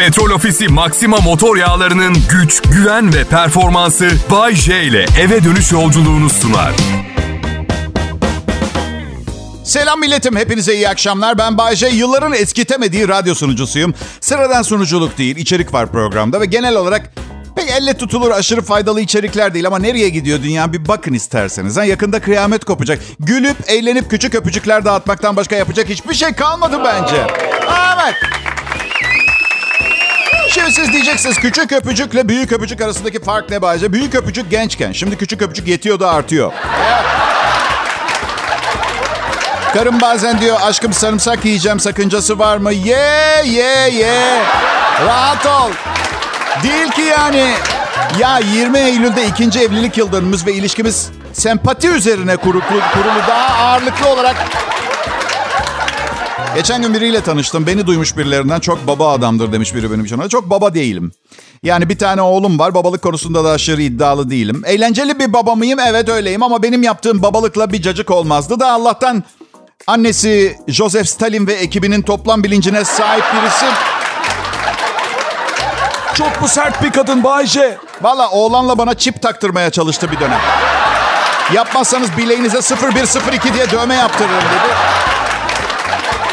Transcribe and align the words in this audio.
Petrol 0.00 0.30
Ofisi 0.30 0.68
Maxima 0.68 1.16
motor 1.16 1.56
yağlarının 1.56 2.16
güç, 2.30 2.62
güven 2.62 3.14
ve 3.14 3.24
performansı 3.24 4.10
Bay 4.30 4.54
J 4.54 4.82
ile 4.82 5.06
eve 5.20 5.44
dönüş 5.44 5.72
yolculuğunu 5.72 6.30
sunar. 6.30 6.72
Selam 9.64 10.00
milletim, 10.00 10.36
hepinize 10.36 10.74
iyi 10.74 10.88
akşamlar. 10.88 11.38
Ben 11.38 11.58
Bayce, 11.58 11.86
yılların 11.86 12.32
eskitemediği 12.32 13.08
radyo 13.08 13.34
sunucusuyum. 13.34 13.94
Sıradan 14.20 14.62
sunuculuk 14.62 15.18
değil, 15.18 15.36
içerik 15.36 15.74
var 15.74 15.92
programda 15.92 16.40
ve 16.40 16.46
genel 16.46 16.76
olarak 16.76 17.10
pek 17.56 17.70
elle 17.70 17.94
tutulur 17.94 18.30
aşırı 18.30 18.62
faydalı 18.62 19.00
içerikler 19.00 19.54
değil 19.54 19.66
ama 19.66 19.78
nereye 19.78 20.08
gidiyor 20.08 20.42
dünya 20.42 20.72
bir 20.72 20.88
bakın 20.88 21.12
isterseniz. 21.12 21.76
Ha, 21.76 21.84
yakında 21.84 22.20
kıyamet 22.20 22.64
kopacak. 22.64 23.00
Gülüp, 23.18 23.56
eğlenip 23.66 24.10
küçük 24.10 24.34
öpücükler 24.34 24.84
dağıtmaktan 24.84 25.36
başka 25.36 25.56
yapacak 25.56 25.88
hiçbir 25.88 26.14
şey 26.14 26.32
kalmadı 26.32 26.80
bence. 26.84 27.26
Evet. 27.94 28.14
Şimdi 30.50 30.72
siz 30.72 30.92
diyeceksiniz 30.92 31.38
küçük 31.38 31.72
öpücükle 31.72 32.28
büyük 32.28 32.52
öpücük 32.52 32.80
arasındaki 32.80 33.20
fark 33.22 33.50
ne 33.50 33.62
Bayce? 33.62 33.92
Büyük 33.92 34.14
öpücük 34.14 34.50
gençken, 34.50 34.92
şimdi 34.92 35.16
küçük 35.16 35.42
öpücük 35.42 35.68
yetiyor 35.68 36.00
da 36.00 36.10
artıyor. 36.10 36.52
Karım 39.74 40.00
bazen 40.00 40.40
diyor 40.40 40.56
aşkım 40.62 40.92
sarımsak 40.92 41.44
yiyeceğim 41.44 41.80
sakıncası 41.80 42.38
var 42.38 42.56
mı? 42.56 42.72
Ye 42.72 43.42
ye 43.44 43.88
ye. 43.88 44.42
Rahat 45.06 45.46
ol. 45.46 45.70
Değil 46.62 46.90
ki 46.90 47.02
yani. 47.02 47.52
Ya 48.18 48.38
20 48.38 48.78
Eylül'de 48.78 49.26
ikinci 49.26 49.60
evlilik 49.60 49.98
yıl 49.98 50.12
dönümümüz 50.12 50.46
ve 50.46 50.52
ilişkimiz 50.52 51.10
sempati 51.32 51.88
üzerine 51.88 52.36
kurulu, 52.36 52.62
kurulu 52.94 53.18
daha 53.28 53.64
ağırlıklı 53.64 54.08
olarak 54.08 54.36
Geçen 56.54 56.82
gün 56.82 56.94
biriyle 56.94 57.20
tanıştım. 57.20 57.66
Beni 57.66 57.86
duymuş 57.86 58.16
birilerinden 58.16 58.60
çok 58.60 58.86
baba 58.86 59.12
adamdır 59.12 59.52
demiş 59.52 59.74
biri 59.74 59.90
benim 59.92 60.04
için. 60.04 60.28
Çok 60.28 60.50
baba 60.50 60.74
değilim. 60.74 61.12
Yani 61.62 61.88
bir 61.88 61.98
tane 61.98 62.22
oğlum 62.22 62.58
var. 62.58 62.74
Babalık 62.74 63.02
konusunda 63.02 63.44
da 63.44 63.50
aşırı 63.50 63.82
iddialı 63.82 64.30
değilim. 64.30 64.62
Eğlenceli 64.66 65.18
bir 65.18 65.32
baba 65.32 65.54
mıyım? 65.54 65.78
Evet 65.78 66.08
öyleyim 66.08 66.42
ama 66.42 66.62
benim 66.62 66.82
yaptığım 66.82 67.22
babalıkla 67.22 67.72
bir 67.72 67.82
cacık 67.82 68.10
olmazdı 68.10 68.60
da 68.60 68.72
Allah'tan 68.72 69.24
annesi 69.86 70.56
Joseph 70.68 71.06
Stalin 71.06 71.46
ve 71.46 71.52
ekibinin 71.52 72.02
toplam 72.02 72.44
bilincine 72.44 72.84
sahip 72.84 73.24
birisi. 73.34 73.66
Çok 76.14 76.42
bu 76.42 76.48
sert 76.48 76.82
bir 76.82 76.90
kadın 76.90 77.24
Bayce. 77.24 77.78
Valla 78.02 78.30
oğlanla 78.30 78.78
bana 78.78 78.94
çip 78.94 79.22
taktırmaya 79.22 79.70
çalıştı 79.70 80.10
bir 80.12 80.20
dönem. 80.20 80.40
Yapmazsanız 81.54 82.16
bileğinize 82.16 82.60
0102 82.92 83.54
diye 83.54 83.70
dövme 83.70 83.94
yaptırırım 83.94 84.34
dedi. 84.34 84.74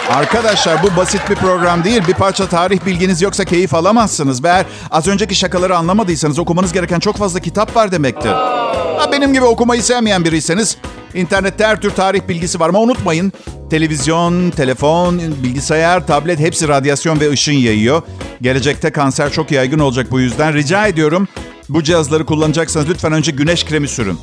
Arkadaşlar 0.10 0.84
bu 0.84 0.98
basit 0.98 1.30
bir 1.30 1.36
program 1.36 1.84
değil. 1.84 2.02
Bir 2.08 2.14
parça 2.14 2.48
tarih 2.48 2.86
bilginiz 2.86 3.22
yoksa 3.22 3.46
keyif 3.46 3.74
alamazsınız. 3.74 4.44
Ve 4.44 4.48
eğer 4.48 4.66
az 4.92 5.08
önceki 5.08 5.36
şakaları 5.36 5.78
anlamadıysanız 5.78 6.40
okumanız 6.40 6.74
gereken 6.74 7.00
çok 7.00 7.18
fazla 7.18 7.40
kitap 7.40 7.76
var 7.76 7.92
demektir. 7.92 8.30
Ha, 8.30 9.12
benim 9.12 9.34
gibi 9.34 9.46
okumayı 9.46 9.84
sevmeyen 9.84 10.26
biriyseniz 10.26 10.78
internette 11.14 11.66
her 11.66 11.82
tür 11.82 11.92
tarih 11.92 12.22
bilgisi 12.28 12.60
var. 12.60 12.70
Ama 12.70 12.80
unutmayın 12.80 13.34
televizyon, 13.70 14.50
telefon, 14.50 15.20
bilgisayar, 15.44 16.08
tablet 16.08 16.40
hepsi 16.40 16.68
radyasyon 16.68 17.20
ve 17.20 17.32
ışın 17.32 17.54
yayıyor. 17.54 18.02
Gelecekte 18.42 18.92
kanser 18.92 19.32
çok 19.32 19.52
yaygın 19.52 19.80
olacak 19.80 20.08
bu 20.12 20.20
yüzden. 20.20 20.54
Rica 20.54 20.88
ediyorum 20.88 21.28
bu 21.70 21.84
cihazları 21.84 22.26
kullanacaksanız 22.26 22.90
lütfen 22.90 23.12
önce 23.14 23.32
güneş 23.32 23.66
kremi 23.66 23.88
sürün. 23.88 24.20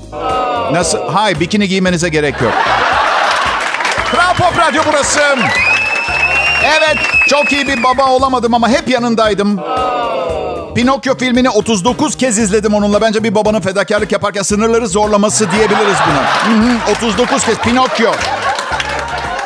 Nasıl? 0.72 0.98
Hay 0.98 1.40
bikini 1.40 1.68
giymenize 1.68 2.08
gerek 2.08 2.42
yok. 2.42 2.52
Kral 4.10 4.34
Pop 4.34 4.58
Radyo 4.58 4.82
burası. 4.86 5.20
Evet, 6.64 6.96
çok 7.28 7.52
iyi 7.52 7.68
bir 7.68 7.82
baba 7.82 8.10
olamadım 8.10 8.54
ama 8.54 8.68
hep 8.68 8.88
yanındaydım. 8.88 9.60
Pinokyo 10.74 11.16
filmini 11.18 11.50
39 11.50 12.16
kez 12.16 12.38
izledim 12.38 12.74
onunla. 12.74 13.00
Bence 13.00 13.24
bir 13.24 13.34
babanın 13.34 13.60
fedakarlık 13.60 14.12
yaparken 14.12 14.42
sınırları 14.42 14.88
zorlaması 14.88 15.50
diyebiliriz 15.50 15.96
buna. 16.08 16.54
Hı 16.54 16.90
hı, 16.90 16.92
39 16.96 17.44
kez 17.44 17.58
Pinokyo. 17.58 18.12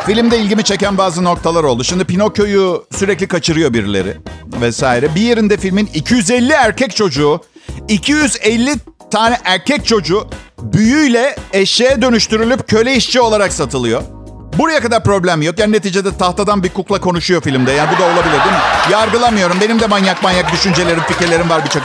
Filmde 0.06 0.38
ilgimi 0.38 0.64
çeken 0.64 0.98
bazı 0.98 1.24
noktalar 1.24 1.64
oldu. 1.64 1.84
Şimdi 1.84 2.04
Pinokyo'yu 2.04 2.84
sürekli 2.98 3.28
kaçırıyor 3.28 3.72
birileri 3.72 4.16
vesaire. 4.60 5.14
Bir 5.14 5.20
yerinde 5.20 5.56
filmin 5.56 5.90
250 5.94 6.52
erkek 6.52 6.96
çocuğu, 6.96 7.40
250 7.88 8.70
tane 9.10 9.38
erkek 9.44 9.86
çocuğu 9.86 10.26
büyüyle 10.58 11.36
eşeğe 11.52 12.02
dönüştürülüp 12.02 12.68
köle 12.68 12.94
işçi 12.94 13.20
olarak 13.20 13.52
satılıyor. 13.52 14.02
Buraya 14.58 14.80
kadar 14.80 15.04
problem 15.04 15.42
yok. 15.42 15.58
Yani 15.58 15.72
neticede 15.72 16.16
tahtadan 16.16 16.62
bir 16.62 16.68
kukla 16.68 17.00
konuşuyor 17.00 17.42
filmde. 17.42 17.72
Yani 17.72 17.90
bu 17.96 18.02
da 18.02 18.06
olabilir 18.06 18.32
değil 18.32 18.54
mi? 18.54 18.92
Yargılamıyorum. 18.92 19.60
Benim 19.60 19.80
de 19.80 19.86
manyak 19.86 20.22
manyak 20.22 20.52
düşüncelerim, 20.52 21.00
fikirlerim 21.00 21.50
var 21.50 21.64
birçok. 21.64 21.82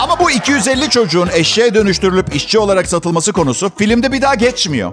Ama 0.00 0.18
bu 0.18 0.30
250 0.30 0.90
çocuğun 0.90 1.28
eşeğe 1.32 1.74
dönüştürülüp 1.74 2.34
işçi 2.34 2.58
olarak 2.58 2.86
satılması 2.86 3.32
konusu 3.32 3.72
filmde 3.78 4.12
bir 4.12 4.22
daha 4.22 4.34
geçmiyor. 4.34 4.92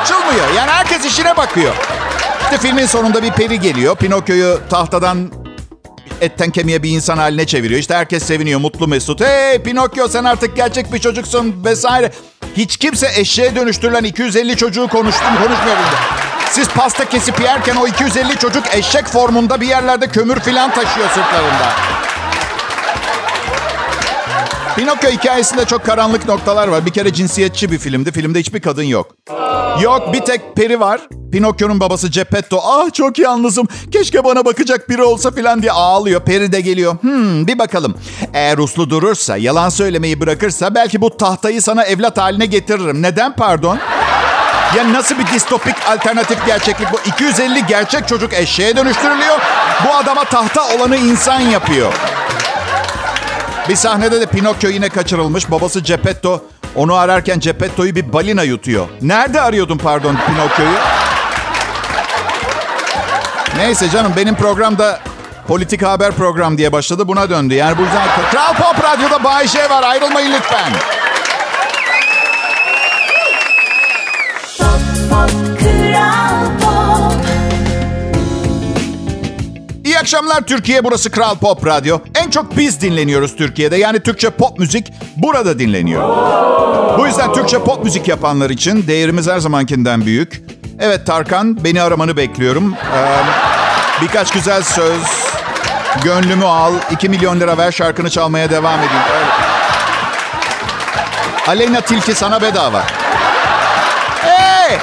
Açılmıyor. 0.00 0.54
Yani 0.56 0.70
herkes 0.70 1.04
işine 1.04 1.36
bakıyor. 1.36 1.74
İşte 2.42 2.58
filmin 2.58 2.86
sonunda 2.86 3.22
bir 3.22 3.30
peri 3.30 3.60
geliyor. 3.60 3.96
Pinokyo'yu 3.96 4.60
tahtadan 4.70 5.30
etten 6.20 6.50
kemiğe 6.50 6.82
bir 6.82 6.90
insan 6.90 7.18
haline 7.18 7.46
çeviriyor. 7.46 7.80
İşte 7.80 7.94
herkes 7.94 8.22
seviniyor, 8.22 8.60
mutlu 8.60 8.88
mesut. 8.88 9.20
Hey 9.20 9.62
Pinokyo 9.62 10.08
sen 10.08 10.24
artık 10.24 10.56
gerçek 10.56 10.92
bir 10.92 10.98
çocuksun 10.98 11.64
vesaire. 11.64 12.12
Hiç 12.56 12.76
kimse 12.76 13.10
eşeğe 13.16 13.56
dönüştürülen 13.56 14.04
250 14.04 14.56
çocuğu 14.56 14.88
konuştum, 14.88 15.36
konuşmuyor. 15.36 15.76
Siz 16.50 16.68
pasta 16.68 17.08
kesip 17.08 17.40
yerken 17.40 17.76
o 17.76 17.86
250 17.86 18.38
çocuk 18.38 18.64
eşek 18.74 19.06
formunda 19.06 19.60
bir 19.60 19.66
yerlerde 19.66 20.06
kömür 20.06 20.40
filan 20.40 20.70
taşıyor 20.70 21.08
sırtlarında. 21.08 22.05
Pinokyo 24.76 25.10
hikayesinde 25.10 25.64
çok 25.64 25.84
karanlık 25.84 26.28
noktalar 26.28 26.68
var. 26.68 26.86
Bir 26.86 26.90
kere 26.90 27.12
cinsiyetçi 27.12 27.70
bir 27.70 27.78
filmdi. 27.78 28.12
Filmde 28.12 28.38
hiçbir 28.40 28.60
kadın 28.60 28.82
yok. 28.82 29.06
Yok 29.82 30.12
bir 30.12 30.20
tek 30.20 30.56
peri 30.56 30.80
var. 30.80 31.00
Pinokyo'nun 31.32 31.80
babası 31.80 32.08
Geppetto. 32.08 32.60
Ah 32.64 32.92
çok 32.92 33.18
yalnızım. 33.18 33.68
Keşke 33.92 34.24
bana 34.24 34.44
bakacak 34.44 34.88
biri 34.88 35.02
olsa 35.02 35.30
filan 35.30 35.62
diye 35.62 35.72
ağlıyor. 35.72 36.20
Peri 36.20 36.52
de 36.52 36.60
geliyor. 36.60 36.96
Hmm 37.00 37.46
bir 37.46 37.58
bakalım. 37.58 37.94
Eğer 38.34 38.58
uslu 38.58 38.90
durursa, 38.90 39.36
yalan 39.36 39.68
söylemeyi 39.68 40.20
bırakırsa 40.20 40.74
belki 40.74 41.00
bu 41.00 41.16
tahtayı 41.16 41.62
sana 41.62 41.84
evlat 41.84 42.18
haline 42.18 42.46
getiririm. 42.46 43.02
Neden 43.02 43.36
pardon? 43.36 43.78
Ya 44.76 44.92
nasıl 44.92 45.18
bir 45.18 45.26
distopik 45.26 45.74
alternatif 45.88 46.46
gerçeklik 46.46 46.92
bu? 46.92 46.96
250 47.06 47.66
gerçek 47.66 48.08
çocuk 48.08 48.32
eşeğe 48.32 48.76
dönüştürülüyor. 48.76 49.38
Bu 49.86 49.94
adama 49.94 50.24
tahta 50.24 50.62
olanı 50.76 50.96
insan 50.96 51.40
yapıyor. 51.40 51.92
Bir 53.68 53.76
sahnede 53.76 54.20
de 54.20 54.26
Pinokyo 54.26 54.70
yine 54.70 54.88
kaçırılmış. 54.88 55.50
Babası 55.50 55.80
Geppetto 55.80 56.44
onu 56.74 56.94
ararken 56.94 57.40
Geppetto'yu 57.40 57.94
bir 57.94 58.12
balina 58.12 58.42
yutuyor. 58.42 58.86
Nerede 59.02 59.40
arıyordun 59.40 59.78
pardon 59.78 60.16
Pinokyo'yu? 60.26 60.78
Neyse 63.56 63.90
canım 63.90 64.12
benim 64.16 64.34
programda 64.34 65.00
politika 65.48 65.90
haber 65.90 66.12
program 66.12 66.58
diye 66.58 66.72
başladı 66.72 67.08
buna 67.08 67.30
döndü. 67.30 67.54
Yani 67.54 67.78
bu 67.78 67.82
yüzden 67.82 68.08
Kral 68.30 68.54
Pop 68.54 68.84
Radyo'da 68.84 69.24
Bay 69.24 69.48
J 69.48 69.70
var 69.70 69.82
ayrılmayın 69.82 70.32
lütfen. 70.32 70.72
Akşamlar 80.06 80.40
Türkiye. 80.40 80.84
Burası 80.84 81.10
Kral 81.10 81.34
Pop 81.34 81.66
Radyo. 81.66 81.98
En 82.14 82.30
çok 82.30 82.56
biz 82.56 82.80
dinleniyoruz 82.80 83.36
Türkiye'de. 83.36 83.76
Yani 83.76 84.00
Türkçe 84.00 84.30
pop 84.30 84.58
müzik 84.58 84.92
burada 85.16 85.58
dinleniyor. 85.58 86.02
Bu 86.98 87.06
yüzden 87.06 87.32
Türkçe 87.32 87.58
pop 87.58 87.84
müzik 87.84 88.08
yapanlar 88.08 88.50
için 88.50 88.86
değerimiz 88.86 89.28
her 89.28 89.38
zamankinden 89.38 90.06
büyük. 90.06 90.42
Evet 90.80 91.06
Tarkan, 91.06 91.64
beni 91.64 91.82
aramanı 91.82 92.16
bekliyorum. 92.16 92.74
Ee, 92.74 94.02
birkaç 94.02 94.30
güzel 94.30 94.62
söz, 94.62 95.02
gönlümü 96.04 96.44
al, 96.44 96.72
2 96.90 97.08
milyon 97.08 97.40
lira 97.40 97.58
ver 97.58 97.72
şarkını 97.72 98.10
çalmaya 98.10 98.50
devam 98.50 98.78
edeyim. 98.78 99.02
Öyle. 99.14 99.30
Aleyna 101.48 101.80
Tilki 101.80 102.14
sana 102.14 102.42
bedava. 102.42 102.82
Hey! 104.22 104.78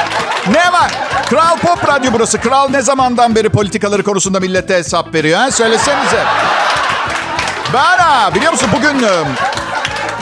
Ne 0.51 0.71
var? 0.73 0.91
Kral 1.33 1.57
Pop 1.57 1.87
Radyo 1.87 2.11
burası. 2.13 2.41
Kral 2.41 2.69
ne 2.69 2.81
zamandan 2.81 3.35
beri 3.35 3.49
politikaları 3.49 4.03
konusunda 4.03 4.39
millete 4.39 4.75
hesap 4.75 5.13
veriyor? 5.13 5.39
Ha? 5.39 5.51
Söylesenize. 5.51 6.23
Bana 7.73 8.35
biliyor 8.35 8.51
musun 8.51 8.69
bugün 8.75 9.03
ıı, 9.03 9.25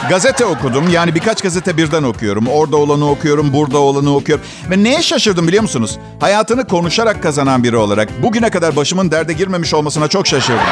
gazete 0.09 0.45
okudum. 0.45 0.89
Yani 0.89 1.15
birkaç 1.15 1.41
gazete 1.41 1.77
birden 1.77 2.03
okuyorum. 2.03 2.47
Orada 2.47 2.77
olanı 2.77 3.09
okuyorum, 3.09 3.53
burada 3.53 3.77
olanı 3.77 4.15
okuyorum. 4.15 4.45
Ve 4.69 4.83
neye 4.83 5.01
şaşırdım 5.01 5.47
biliyor 5.47 5.63
musunuz? 5.63 5.97
Hayatını 6.19 6.67
konuşarak 6.67 7.23
kazanan 7.23 7.63
biri 7.63 7.77
olarak 7.77 8.23
bugüne 8.23 8.49
kadar 8.49 8.75
başımın 8.75 9.11
derde 9.11 9.33
girmemiş 9.33 9.73
olmasına 9.73 10.07
çok 10.07 10.27
şaşırdım. 10.27 10.65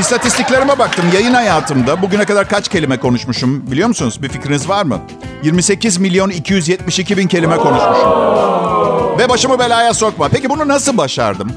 İstatistiklerime 0.00 0.78
baktım. 0.78 1.04
Yayın 1.14 1.34
hayatımda 1.34 2.02
bugüne 2.02 2.24
kadar 2.24 2.48
kaç 2.48 2.68
kelime 2.68 2.96
konuşmuşum 2.96 3.70
biliyor 3.70 3.88
musunuz? 3.88 4.22
Bir 4.22 4.28
fikriniz 4.28 4.68
var 4.68 4.84
mı? 4.84 5.00
28 5.42 5.98
milyon 5.98 6.30
272 6.30 7.16
bin 7.16 7.28
kelime 7.28 7.56
konuşmuşum. 7.56 8.10
Ve 9.18 9.28
başımı 9.28 9.58
belaya 9.58 9.94
sokma. 9.94 10.28
Peki 10.28 10.50
bunu 10.50 10.68
nasıl 10.68 10.96
başardım? 10.96 11.52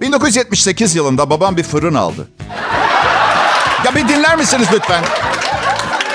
1978 0.00 0.94
yılında 0.94 1.30
babam 1.30 1.56
bir 1.56 1.62
fırın 1.62 1.94
aldı. 1.94 2.28
Ya 3.84 3.94
bir 3.94 4.08
dinler 4.08 4.36
misiniz 4.36 4.68
lütfen? 4.72 5.04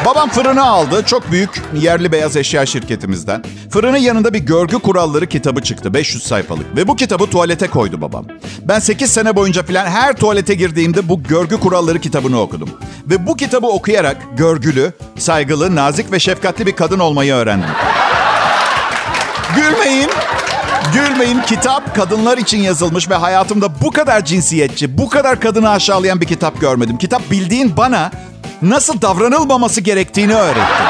Babam 0.06 0.30
fırını 0.30 0.66
aldı. 0.66 1.04
Çok 1.06 1.32
büyük 1.32 1.62
yerli 1.80 2.12
beyaz 2.12 2.36
eşya 2.38 2.66
şirketimizden. 2.66 3.44
Fırının 3.70 3.98
yanında 3.98 4.34
bir 4.34 4.40
görgü 4.40 4.80
kuralları 4.80 5.28
kitabı 5.28 5.62
çıktı. 5.62 5.94
500 5.94 6.24
sayfalık. 6.24 6.76
Ve 6.76 6.88
bu 6.88 6.96
kitabı 6.96 7.28
tuvalete 7.28 7.68
koydu 7.68 8.02
babam. 8.02 8.26
Ben 8.62 8.80
8 8.80 9.12
sene 9.12 9.36
boyunca 9.36 9.64
falan 9.64 9.86
her 9.86 10.14
tuvalete 10.14 10.54
girdiğimde 10.54 11.10
bu 11.10 11.24
görgü 11.24 11.60
kuralları 11.60 12.00
kitabını 12.00 12.42
okudum. 12.42 12.70
Ve 13.10 13.28
bu 13.28 13.36
kitabı 13.36 13.68
okuyarak 13.68 14.18
görgülü, 14.38 14.94
saygılı, 15.18 15.76
nazik 15.76 16.12
ve 16.12 16.20
şefkatli 16.20 16.66
bir 16.66 16.76
kadın 16.76 17.00
olmayı 17.00 17.34
öğrendim. 17.34 17.70
Gülmeyin. 19.56 20.10
Gülmeyin 20.94 21.42
kitap 21.42 21.96
kadınlar 21.96 22.38
için 22.38 22.58
yazılmış 22.58 23.10
ve 23.10 23.16
hayatımda 23.16 23.82
bu 23.82 23.92
kadar 23.92 24.26
cinsiyetçi, 24.26 24.98
bu 24.98 25.10
kadar 25.10 25.40
kadını 25.40 25.70
aşağılayan 25.70 26.22
bir 26.22 26.26
kitap 26.26 26.62
görmedim. 26.62 26.98
Kitap 26.98 27.32
bildiğin 27.32 27.78
bana 27.78 28.12
nasıl 28.62 29.02
davranılmaması 29.02 29.82
gerektiğini 29.82 30.36
öğretti. 30.36 30.84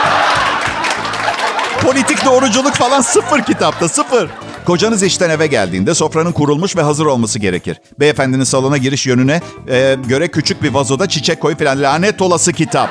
Politik 1.82 2.26
doğruculuk 2.26 2.74
falan 2.74 3.02
sıfır 3.02 3.44
kitapta, 3.44 3.90
sıfır. 3.90 4.30
Kocanız 4.66 5.04
işten 5.04 5.30
eve 5.30 5.48
geldiğinde 5.48 5.94
sofranın 5.94 6.32
kurulmuş 6.32 6.78
ve 6.78 6.82
hazır 6.82 7.06
olması 7.06 7.40
gerekir. 7.40 7.82
Beyefendinin 8.00 8.44
salona 8.44 8.78
giriş 8.78 9.06
yönüne 9.06 9.42
e, 9.70 9.96
göre 10.08 10.28
küçük 10.28 10.64
bir 10.64 10.74
vazoda 10.74 11.10
çiçek 11.10 11.42
koy 11.42 11.56
falan. 11.56 11.82
Lanet 11.82 12.22
olası 12.22 12.54
kitap. 12.54 12.90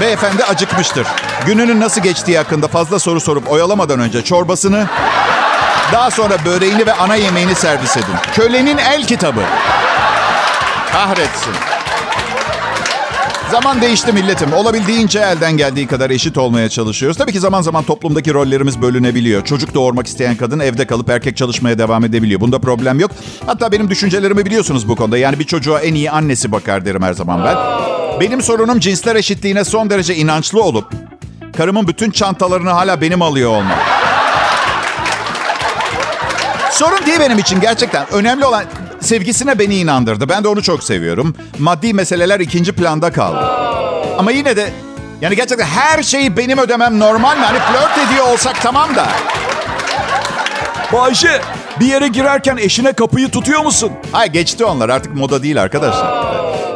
Beyefendi 0.00 0.44
acıkmıştır. 0.44 1.06
Gününün 1.46 1.80
nasıl 1.80 2.00
geçtiği 2.00 2.38
hakkında 2.38 2.68
fazla 2.68 2.98
soru 2.98 3.20
sorup 3.20 3.50
oyalamadan 3.50 4.00
önce 4.00 4.24
çorbasını, 4.24 4.86
daha 5.92 6.10
sonra 6.10 6.34
böreğini 6.44 6.86
ve 6.86 6.92
ana 6.92 7.14
yemeğini 7.16 7.54
servis 7.54 7.96
edin. 7.96 8.14
Kölenin 8.34 8.78
el 8.78 9.06
kitabı. 9.06 9.40
Kahretsin. 10.92 11.52
Zaman 13.50 13.80
değişti 13.80 14.12
milletim. 14.12 14.52
Olabildiğince 14.52 15.18
elden 15.18 15.56
geldiği 15.56 15.86
kadar 15.86 16.10
eşit 16.10 16.38
olmaya 16.38 16.68
çalışıyoruz. 16.68 17.18
Tabii 17.18 17.32
ki 17.32 17.40
zaman 17.40 17.62
zaman 17.62 17.84
toplumdaki 17.84 18.34
rollerimiz 18.34 18.82
bölünebiliyor. 18.82 19.44
Çocuk 19.44 19.74
doğurmak 19.74 20.06
isteyen 20.06 20.36
kadın 20.36 20.60
evde 20.60 20.86
kalıp 20.86 21.10
erkek 21.10 21.36
çalışmaya 21.36 21.78
devam 21.78 22.04
edebiliyor. 22.04 22.40
Bunda 22.40 22.58
problem 22.58 23.00
yok. 23.00 23.10
Hatta 23.46 23.72
benim 23.72 23.90
düşüncelerimi 23.90 24.46
biliyorsunuz 24.46 24.88
bu 24.88 24.96
konuda. 24.96 25.18
Yani 25.18 25.38
bir 25.38 25.44
çocuğa 25.44 25.80
en 25.80 25.94
iyi 25.94 26.10
annesi 26.10 26.52
bakar 26.52 26.84
derim 26.84 27.02
her 27.02 27.12
zaman 27.12 27.44
ben. 27.44 27.56
Benim 28.20 28.42
sorunum 28.42 28.80
cinsler 28.80 29.16
eşitliğine 29.16 29.64
son 29.64 29.90
derece 29.90 30.16
inançlı 30.16 30.62
olup 30.62 30.92
karımın 31.56 31.88
bütün 31.88 32.10
çantalarını 32.10 32.70
hala 32.70 33.00
benim 33.00 33.22
alıyor 33.22 33.50
olmam. 33.50 33.78
Sorun 36.70 37.06
değil 37.06 37.20
benim 37.20 37.38
için 37.38 37.60
gerçekten. 37.60 38.06
Önemli 38.12 38.44
olan 38.44 38.64
sevgisine 39.00 39.58
beni 39.58 39.76
inandırdı. 39.76 40.28
Ben 40.28 40.44
de 40.44 40.48
onu 40.48 40.62
çok 40.62 40.84
seviyorum. 40.84 41.34
Maddi 41.58 41.94
meseleler 41.94 42.40
ikinci 42.40 42.72
planda 42.72 43.12
kaldı. 43.12 43.44
Ama 44.18 44.30
yine 44.30 44.56
de 44.56 44.70
yani 45.20 45.36
gerçekten 45.36 45.66
her 45.66 46.02
şeyi 46.02 46.36
benim 46.36 46.58
ödemem 46.58 46.98
normal 46.98 47.36
mi? 47.36 47.44
Hani 47.44 47.58
flört 47.58 48.08
ediyor 48.08 48.28
olsak 48.32 48.62
tamam 48.62 48.96
da. 48.96 49.08
Bayşe 50.92 51.40
bir 51.80 51.86
yere 51.86 52.08
girerken 52.08 52.56
eşine 52.56 52.92
kapıyı 52.92 53.28
tutuyor 53.30 53.60
musun? 53.64 53.92
Hayır 54.12 54.32
geçti 54.32 54.64
onlar 54.64 54.88
artık 54.88 55.14
moda 55.14 55.42
değil 55.42 55.62
arkadaşlar. 55.62 56.24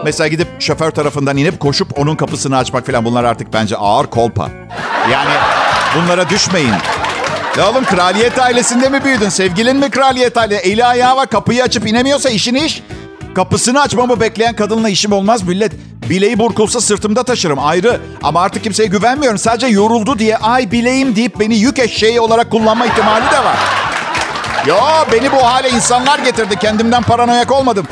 Mesela 0.05 0.29
gidip 0.29 0.49
şoför 0.59 0.91
tarafından 0.91 1.37
inip 1.37 1.61
koşup 1.61 1.99
onun 1.99 2.17
kapısını 2.17 2.57
açmak 2.57 2.87
falan 2.87 3.05
bunlar 3.05 3.25
artık 3.25 3.53
bence 3.53 3.77
ağır 3.77 4.07
kolpa. 4.07 4.49
Yani 5.13 5.31
bunlara 5.97 6.29
düşmeyin. 6.31 6.75
Ya 7.59 7.71
oğlum 7.71 7.85
kraliyet 7.85 8.39
ailesinde 8.39 8.89
mi 8.89 9.05
büyüdün? 9.05 9.29
Sevgilin 9.29 9.77
mi 9.77 9.91
kraliyet 9.91 10.37
aile? 10.37 10.57
Eli 10.57 10.85
ayağı 10.85 11.17
var 11.17 11.27
kapıyı 11.27 11.63
açıp 11.63 11.87
inemiyorsa 11.87 12.31
işin 12.31 12.55
iş. 12.55 12.83
Kapısını 13.35 13.81
açmamı 13.81 14.21
bekleyen 14.21 14.57
kadınla 14.57 14.89
işim 14.89 15.13
olmaz 15.13 15.43
millet. 15.43 15.73
Bileği 16.11 16.39
burkulsa 16.39 16.81
sırtımda 16.81 17.23
taşırım 17.23 17.59
ayrı. 17.59 18.01
Ama 18.23 18.41
artık 18.43 18.63
kimseye 18.63 18.87
güvenmiyorum. 18.87 19.39
Sadece 19.39 19.67
yoruldu 19.67 20.19
diye 20.19 20.37
ay 20.37 20.71
bileğim 20.71 21.17
deyip 21.17 21.41
beni 21.41 21.57
yük 21.57 21.79
eşeği 21.79 22.21
olarak 22.21 22.51
kullanma 22.51 22.87
ihtimali 22.87 23.25
de 23.25 23.45
var. 23.45 23.57
Ya 24.67 25.07
beni 25.13 25.33
bu 25.33 25.37
hale 25.47 25.71
insanlar 25.71 26.19
getirdi. 26.19 26.57
Kendimden 26.57 27.03
paranoyak 27.03 27.53
olmadım. 27.53 27.87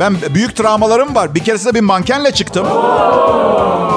Ben 0.00 0.16
büyük 0.30 0.56
travmalarım 0.56 1.14
var. 1.14 1.34
Bir 1.34 1.44
keresinde 1.44 1.74
bir 1.74 1.80
mankenle 1.80 2.30
çıktım. 2.30 2.66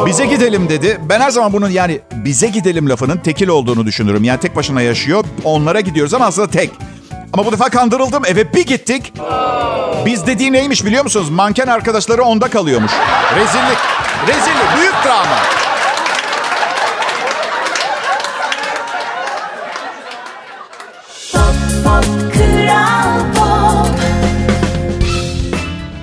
Bize 0.05 0.25
gidelim 0.25 0.69
dedi. 0.69 0.99
Ben 1.09 1.19
her 1.21 1.29
zaman 1.29 1.53
bunun 1.53 1.69
yani 1.69 1.99
bize 2.11 2.47
gidelim 2.47 2.89
lafının 2.89 3.17
tekil 3.17 3.47
olduğunu 3.47 3.85
düşünürüm. 3.85 4.23
Yani 4.23 4.39
tek 4.39 4.55
başına 4.55 4.81
yaşıyor. 4.81 5.23
Onlara 5.43 5.79
gidiyoruz 5.79 6.13
ama 6.13 6.25
aslında 6.25 6.49
tek. 6.49 6.71
Ama 7.33 7.45
bu 7.45 7.51
defa 7.51 7.69
kandırıldım. 7.69 8.23
Eve 8.25 8.53
bir 8.53 8.65
gittik. 8.65 9.13
Biz 10.05 10.27
dediği 10.27 10.53
neymiş 10.53 10.85
biliyor 10.85 11.03
musunuz? 11.03 11.29
Manken 11.29 11.67
arkadaşları 11.67 12.23
onda 12.23 12.47
kalıyormuş. 12.47 12.91
Rezillik. 13.35 13.77
Rezillik. 14.27 14.77
Büyük 14.77 14.93
travma. 15.03 15.37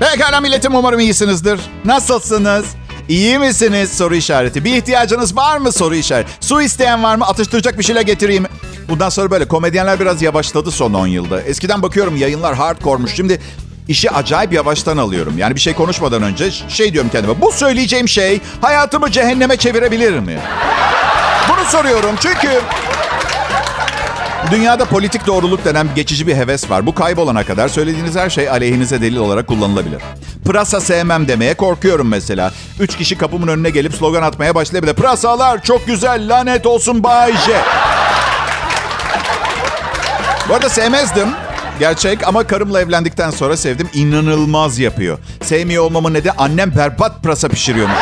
Pekala 0.00 0.40
milletim 0.40 0.74
umarım 0.74 1.00
iyisinizdir. 1.00 1.60
Nasılsınız? 1.84 2.66
İyi 3.08 3.38
misiniz? 3.38 3.96
Soru 3.96 4.14
işareti. 4.16 4.64
Bir 4.64 4.76
ihtiyacınız 4.76 5.36
var 5.36 5.58
mı? 5.58 5.72
Soru 5.72 5.94
işareti. 5.94 6.30
Su 6.40 6.62
isteyen 6.62 7.02
var 7.02 7.16
mı? 7.16 7.24
Atıştıracak 7.26 7.78
bir 7.78 7.84
şeyler 7.84 8.02
getireyim? 8.02 8.46
Bundan 8.88 9.08
sonra 9.08 9.30
böyle 9.30 9.48
komedyenler 9.48 10.00
biraz 10.00 10.22
yavaşladı 10.22 10.70
son 10.70 10.94
10 10.94 11.06
yılda. 11.06 11.42
Eskiden 11.42 11.82
bakıyorum 11.82 12.16
yayınlar 12.16 12.54
hardcore'muş. 12.54 13.14
Şimdi 13.14 13.40
işi 13.88 14.10
acayip 14.10 14.52
yavaştan 14.52 14.96
alıyorum. 14.96 15.38
Yani 15.38 15.54
bir 15.54 15.60
şey 15.60 15.74
konuşmadan 15.74 16.22
önce 16.22 16.50
şey 16.50 16.92
diyorum 16.92 17.10
kendime. 17.10 17.40
Bu 17.40 17.52
söyleyeceğim 17.52 18.08
şey 18.08 18.40
hayatımı 18.60 19.10
cehenneme 19.10 19.56
çevirebilir 19.56 20.18
mi? 20.18 20.38
Bunu 21.48 21.64
soruyorum 21.64 22.14
çünkü 22.20 22.60
Dünyada 24.50 24.84
politik 24.84 25.26
doğruluk 25.26 25.64
denen 25.64 25.88
geçici 25.96 26.26
bir 26.26 26.36
heves 26.36 26.70
var. 26.70 26.86
Bu 26.86 26.94
kaybolana 26.94 27.44
kadar 27.44 27.68
söylediğiniz 27.68 28.16
her 28.16 28.30
şey 28.30 28.50
aleyhinize 28.50 29.00
delil 29.00 29.16
olarak 29.16 29.46
kullanılabilir. 29.46 30.02
Pırasa 30.44 30.80
sevmem 30.80 31.28
demeye 31.28 31.54
korkuyorum 31.54 32.08
mesela. 32.08 32.52
Üç 32.80 32.96
kişi 32.96 33.18
kapımın 33.18 33.48
önüne 33.48 33.70
gelip 33.70 33.94
slogan 33.94 34.22
atmaya 34.22 34.54
başlayabilir. 34.54 34.94
Pırasalar 34.94 35.62
çok 35.62 35.86
güzel, 35.86 36.28
lanet 36.28 36.66
olsun 36.66 37.04
Bay. 37.04 37.34
Bu 40.48 40.54
arada 40.54 40.68
sevmezdim. 40.68 41.28
Gerçek 41.78 42.28
ama 42.28 42.46
karımla 42.46 42.80
evlendikten 42.80 43.30
sonra 43.30 43.56
sevdim. 43.56 43.88
İnanılmaz 43.94 44.78
yapıyor. 44.78 45.18
Sevmiyor 45.42 45.84
olmamın 45.84 46.14
nedeni 46.14 46.32
annem 46.38 46.76
berbat 46.76 47.22
pırasa 47.22 47.48
pişiriyormuş. 47.48 47.98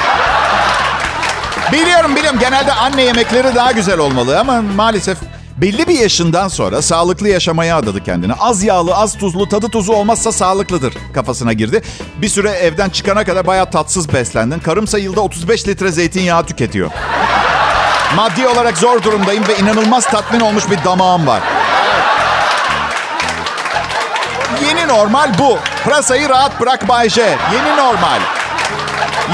Biliyorum 1.72 2.16
biliyorum 2.16 2.40
genelde 2.40 2.72
anne 2.72 3.02
yemekleri 3.02 3.54
daha 3.54 3.72
güzel 3.72 3.98
olmalı 3.98 4.40
ama 4.40 4.62
maalesef 4.62 5.18
belli 5.56 5.88
bir 5.88 5.99
yaşından 5.99 6.49
sonra 6.49 6.82
sağlıklı 6.82 7.28
yaşamaya 7.28 7.76
adadı 7.76 8.04
kendini. 8.04 8.32
Az 8.32 8.62
yağlı, 8.62 8.94
az 8.94 9.18
tuzlu, 9.18 9.49
tadı 9.49 9.68
tuzu 9.68 9.92
olmazsa 9.92 10.32
sağlıklıdır 10.32 10.94
kafasına 11.14 11.52
girdi. 11.52 11.82
Bir 12.23 12.28
süre 12.28 12.50
evden 12.50 12.90
çıkana 12.90 13.25
kadar 13.25 13.46
bayağı 13.46 13.70
tatsız 13.70 14.12
beslendin. 14.12 14.58
Karımsa 14.58 14.99
yılda 14.99 15.20
35 15.20 15.68
litre 15.68 15.92
zeytinyağı 15.92 16.46
tüketiyor. 16.46 16.90
Maddi 18.16 18.46
olarak 18.46 18.78
zor 18.78 19.02
durumdayım 19.02 19.49
ve 19.49 19.58
inanılmaz 19.58 20.06
tatmin 20.06 20.40
olmuş 20.40 20.70
bir 20.70 20.84
damağım 20.84 21.26
var. 21.26 21.42
Yeni 24.68 24.88
normal 24.88 25.38
bu. 25.38 25.58
Pırasayı 25.84 26.28
rahat 26.28 26.61
bırak 26.61 26.88
Bay 26.88 27.11
J. 27.11 27.23
Yeni 27.52 27.76
normal. 27.76 28.20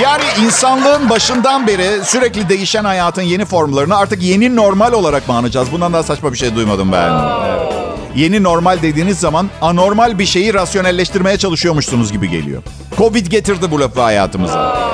Yani 0.03 0.25
insanlığın 0.47 1.11
başından 1.11 1.67
beri 1.67 2.05
sürekli 2.05 2.49
değişen 2.49 2.85
hayatın 2.85 3.23
yeni 3.23 3.45
formlarını 3.45 3.97
artık 3.97 4.23
yeni 4.23 4.57
normal 4.57 4.93
olarak 4.93 5.29
mı 5.29 5.35
anacağız? 5.35 5.73
Bundan 5.73 5.93
daha 5.93 6.03
saçma 6.03 6.33
bir 6.33 6.39
şey 6.39 6.55
duymadım 6.55 6.93
ben. 6.93 7.13
Evet. 7.49 7.73
Yeni 8.17 8.43
normal 8.43 8.83
dediğiniz 8.83 9.19
zaman 9.19 9.51
anormal 9.63 10.19
bir 10.19 10.27
şeyi 10.27 10.55
rasyonelleştirmeye 10.55 11.39
çalışıyormuşsunuz 11.39 12.13
gibi 12.13 12.31
geliyor. 12.31 12.63
Covid 12.97 13.27
getirdi 13.27 13.71
bu 13.71 13.81
lafı 13.81 14.01
hayatımıza. 14.01 14.91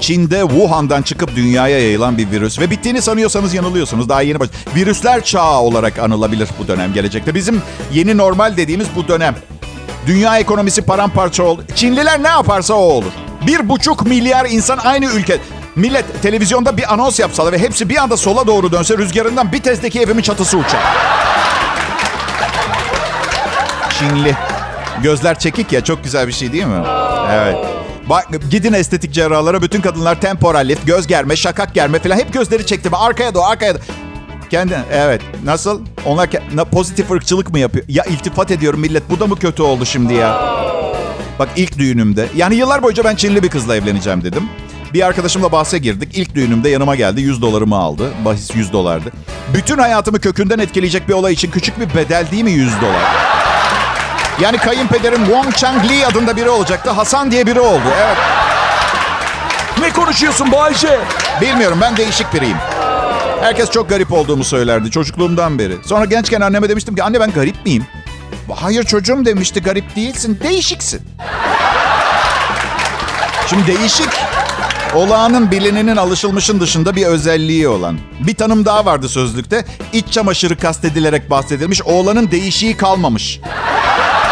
Çin'de 0.00 0.40
Wuhan'dan 0.40 1.02
çıkıp 1.02 1.36
dünyaya 1.36 1.78
yayılan 1.78 2.18
bir 2.18 2.30
virüs 2.30 2.60
ve 2.60 2.70
bittiğini 2.70 3.02
sanıyorsanız 3.02 3.54
yanılıyorsunuz. 3.54 4.08
Daha 4.08 4.22
yeni 4.22 4.40
baş... 4.40 4.48
Virüsler 4.76 5.24
çağı 5.24 5.60
olarak 5.60 5.98
anılabilir 5.98 6.48
bu 6.58 6.68
dönem 6.68 6.92
gelecekte. 6.92 7.34
Bizim 7.34 7.62
yeni 7.92 8.16
normal 8.16 8.56
dediğimiz 8.56 8.86
bu 8.96 9.08
dönem. 9.08 9.36
Dünya 10.06 10.38
ekonomisi 10.38 10.82
paramparça 10.82 11.42
oldu. 11.42 11.64
Çinliler 11.74 12.22
ne 12.22 12.28
yaparsa 12.28 12.74
o 12.74 12.78
olur. 12.78 13.12
Bir 13.46 13.68
buçuk 13.68 14.06
milyar 14.06 14.46
insan 14.50 14.78
aynı 14.78 15.04
ülke. 15.06 15.38
Millet 15.76 16.22
televizyonda 16.22 16.76
bir 16.76 16.92
anons 16.94 17.20
yapsalar 17.20 17.52
ve 17.52 17.58
hepsi 17.58 17.88
bir 17.88 17.96
anda 17.96 18.16
sola 18.16 18.46
doğru 18.46 18.72
dönse 18.72 18.98
rüzgarından 18.98 19.52
bir 19.52 19.62
tezdeki 19.62 20.00
evimin 20.00 20.22
çatısı 20.22 20.58
uçar. 20.58 20.80
Çinli. 23.98 24.36
Gözler 25.02 25.38
çekik 25.38 25.72
ya 25.72 25.84
çok 25.84 26.04
güzel 26.04 26.28
bir 26.28 26.32
şey 26.32 26.52
değil 26.52 26.64
mi? 26.66 26.84
Evet. 27.32 27.56
Bak 28.06 28.28
gidin 28.50 28.72
estetik 28.72 29.12
cerrahlara 29.12 29.62
bütün 29.62 29.80
kadınlar 29.80 30.20
temporal 30.20 30.68
lift, 30.68 30.86
göz 30.86 31.06
germe, 31.06 31.36
şakak 31.36 31.74
germe 31.74 31.98
falan 31.98 32.16
hep 32.16 32.32
gözleri 32.32 32.66
çekti. 32.66 32.90
Arkaya 32.92 33.34
doğru 33.34 33.44
arkaya 33.44 33.74
doğru. 33.74 33.82
Kendi 34.50 34.78
evet. 34.92 35.22
Nasıl? 35.44 35.80
Onlar 36.06 36.28
ke- 36.28 36.64
pozitif 36.70 37.10
ırkçılık 37.10 37.50
mı 37.50 37.58
yapıyor? 37.58 37.84
Ya 37.88 38.04
iltifat 38.04 38.50
ediyorum 38.50 38.80
millet. 38.80 39.10
Bu 39.10 39.20
da 39.20 39.26
mı 39.26 39.36
kötü 39.36 39.62
oldu 39.62 39.86
şimdi 39.86 40.14
ya? 40.14 40.54
Bak 41.38 41.48
ilk 41.56 41.78
düğünümde. 41.78 42.28
Yani 42.36 42.54
yıllar 42.54 42.82
boyunca 42.82 43.04
ben 43.04 43.16
Çinli 43.16 43.42
bir 43.42 43.48
kızla 43.48 43.76
evleneceğim 43.76 44.24
dedim. 44.24 44.42
Bir 44.92 45.06
arkadaşımla 45.06 45.52
bahse 45.52 45.78
girdik. 45.78 46.08
İlk 46.14 46.34
düğünümde 46.34 46.68
yanıma 46.68 46.94
geldi. 46.94 47.20
100 47.20 47.42
dolarımı 47.42 47.76
aldı. 47.76 48.10
Bahis 48.24 48.54
100 48.54 48.72
dolardı. 48.72 49.10
Bütün 49.54 49.78
hayatımı 49.78 50.20
kökünden 50.20 50.58
etkileyecek 50.58 51.08
bir 51.08 51.14
olay 51.14 51.32
için 51.32 51.50
küçük 51.50 51.80
bir 51.80 51.94
bedel 51.94 52.26
değil 52.30 52.44
mi 52.44 52.50
100 52.50 52.80
dolar? 52.80 53.02
Yani 54.40 54.58
kayınpederim 54.58 55.24
Wong 55.24 55.54
Chang 55.56 55.90
Lee 55.90 56.06
adında 56.06 56.36
biri 56.36 56.48
olacaktı. 56.48 56.90
Hasan 56.90 57.30
diye 57.30 57.46
biri 57.46 57.60
oldu. 57.60 57.82
Evet. 57.98 58.16
Ne 59.80 59.92
konuşuyorsun 59.92 60.52
Bayce? 60.52 61.00
Bilmiyorum 61.40 61.78
ben 61.80 61.96
değişik 61.96 62.34
biriyim. 62.34 62.56
Herkes 63.40 63.70
çok 63.70 63.88
garip 63.88 64.12
olduğumu 64.12 64.44
söylerdi 64.44 64.90
çocukluğumdan 64.90 65.58
beri. 65.58 65.76
Sonra 65.84 66.04
gençken 66.04 66.40
anneme 66.40 66.68
demiştim 66.68 66.94
ki 66.94 67.02
anne 67.02 67.20
ben 67.20 67.30
garip 67.30 67.64
miyim? 67.64 67.86
Hayır 68.52 68.84
çocuğum 68.84 69.24
demişti 69.24 69.60
garip 69.60 69.96
değilsin 69.96 70.40
değişiksin. 70.42 71.02
Şimdi 73.50 73.66
değişik 73.66 74.08
olağanın 74.94 75.50
bilinenin 75.50 75.96
alışılmışın 75.96 76.60
dışında 76.60 76.96
bir 76.96 77.06
özelliği 77.06 77.68
olan. 77.68 77.98
Bir 78.20 78.34
tanım 78.34 78.64
daha 78.64 78.84
vardı 78.84 79.08
sözlükte. 79.08 79.64
İç 79.92 80.12
çamaşırı 80.12 80.56
kastedilerek 80.56 81.30
bahsedilmiş. 81.30 81.82
Oğlanın 81.82 82.30
değişiği 82.30 82.76
kalmamış. 82.76 83.40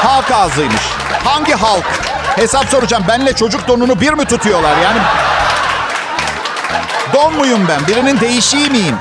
Halk 0.02 0.30
ağzıymış. 0.30 0.82
Hangi 1.24 1.52
halk? 1.52 1.84
Hesap 2.36 2.68
soracağım. 2.68 3.04
Benle 3.08 3.32
çocuk 3.32 3.68
donunu 3.68 4.00
bir 4.00 4.12
mi 4.12 4.24
tutuyorlar? 4.24 4.76
Yani 4.82 4.98
don 7.14 7.34
muyum 7.34 7.60
ben? 7.68 7.86
Birinin 7.86 8.20
değişiği 8.20 8.70
miyim? 8.70 8.96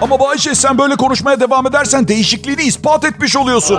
Ama 0.00 0.20
Bayce 0.20 0.54
sen 0.54 0.78
böyle 0.78 0.96
konuşmaya 0.96 1.40
devam 1.40 1.66
edersen 1.66 2.08
değişikliğini 2.08 2.62
ispat 2.62 3.04
etmiş 3.04 3.36
oluyorsun. 3.36 3.78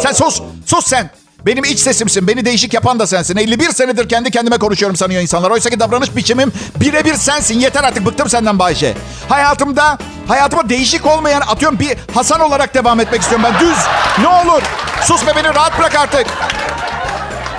Sen 0.00 0.12
sus. 0.12 0.42
Sus 0.66 0.86
sen. 0.86 1.10
Benim 1.46 1.64
iç 1.64 1.78
sesimsin. 1.78 2.28
Beni 2.28 2.44
değişik 2.44 2.74
yapan 2.74 2.98
da 2.98 3.06
sensin. 3.06 3.36
51 3.36 3.70
senedir 3.72 4.08
kendi 4.08 4.30
kendime 4.30 4.58
konuşuyorum 4.58 4.96
sanıyor 4.96 5.22
insanlar. 5.22 5.50
Oysa 5.50 5.70
ki 5.70 5.80
davranış 5.80 6.16
biçimim 6.16 6.52
birebir 6.76 7.14
sensin. 7.14 7.60
Yeter 7.60 7.84
artık 7.84 8.06
bıktım 8.06 8.28
senden 8.28 8.58
Bayce. 8.58 8.94
Hayatımda, 9.28 9.98
hayatıma 10.28 10.68
değişik 10.68 11.06
olmayan 11.06 11.40
atıyorum 11.40 11.78
bir 11.78 11.96
Hasan 12.14 12.40
olarak 12.40 12.74
devam 12.74 13.00
etmek 13.00 13.22
istiyorum 13.22 13.46
ben. 13.52 13.60
Düz. 13.60 13.78
Ne 14.20 14.28
olur. 14.28 14.62
Sus 15.02 15.26
ve 15.26 15.36
beni 15.36 15.54
rahat 15.54 15.78
bırak 15.78 15.94
artık. 15.94 16.26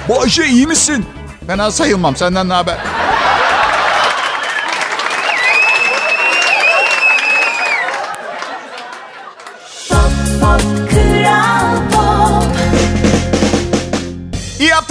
Bayce 0.09 0.45
iyi 0.45 0.67
misin? 0.67 1.05
Fena 1.47 1.71
sayılmam. 1.71 2.15
Senden 2.15 2.49
ne 2.49 2.53
haber? 2.53 2.77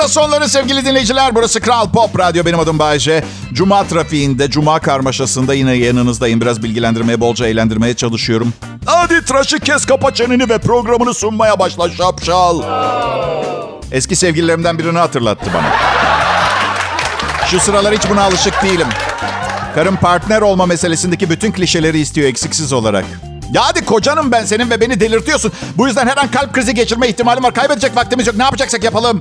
Hafta 0.02 0.20
sonları 0.20 0.48
sevgili 0.48 0.84
dinleyiciler. 0.84 1.34
Burası 1.34 1.60
Kral 1.60 1.92
Pop 1.92 2.18
Radyo. 2.18 2.44
Benim 2.44 2.58
adım 2.60 2.78
Bayece. 2.78 3.24
Cuma 3.52 3.84
trafiğinde, 3.84 4.50
cuma 4.50 4.80
karmaşasında 4.80 5.54
yine 5.54 5.72
yanınızdayım. 5.72 6.40
Biraz 6.40 6.62
bilgilendirmeye, 6.62 7.20
bolca 7.20 7.46
eğlendirmeye 7.46 7.94
çalışıyorum. 7.94 8.52
Hadi 8.86 9.24
tıraşı 9.24 9.58
kes 9.58 9.86
kapa 9.86 10.14
çeneni 10.14 10.48
ve 10.48 10.58
programını 10.58 11.14
sunmaya 11.14 11.58
başla 11.58 11.90
şapşal. 11.90 12.62
Eski 13.92 14.16
sevgililerimden 14.16 14.78
birini 14.78 14.98
hatırlattı 14.98 15.50
bana. 15.54 15.70
Şu 17.46 17.60
sıralar 17.60 17.94
hiç 17.94 18.10
buna 18.10 18.22
alışık 18.22 18.62
değilim. 18.62 18.88
Karım 19.74 19.96
partner 19.96 20.40
olma 20.40 20.66
meselesindeki 20.66 21.30
bütün 21.30 21.52
klişeleri 21.52 22.00
istiyor 22.00 22.28
eksiksiz 22.28 22.72
olarak. 22.72 23.04
Ya 23.52 23.62
hadi 23.64 23.84
kocanım 23.84 24.32
ben 24.32 24.44
senin 24.44 24.70
ve 24.70 24.80
beni 24.80 25.00
delirtiyorsun. 25.00 25.52
Bu 25.76 25.86
yüzden 25.86 26.06
her 26.06 26.16
an 26.16 26.30
kalp 26.30 26.52
krizi 26.52 26.74
geçirme 26.74 27.08
ihtimalim 27.08 27.44
var. 27.44 27.54
Kaybedecek 27.54 27.96
vaktimiz 27.96 28.26
yok. 28.26 28.36
Ne 28.36 28.42
yapacaksak 28.42 28.84
yapalım. 28.84 29.20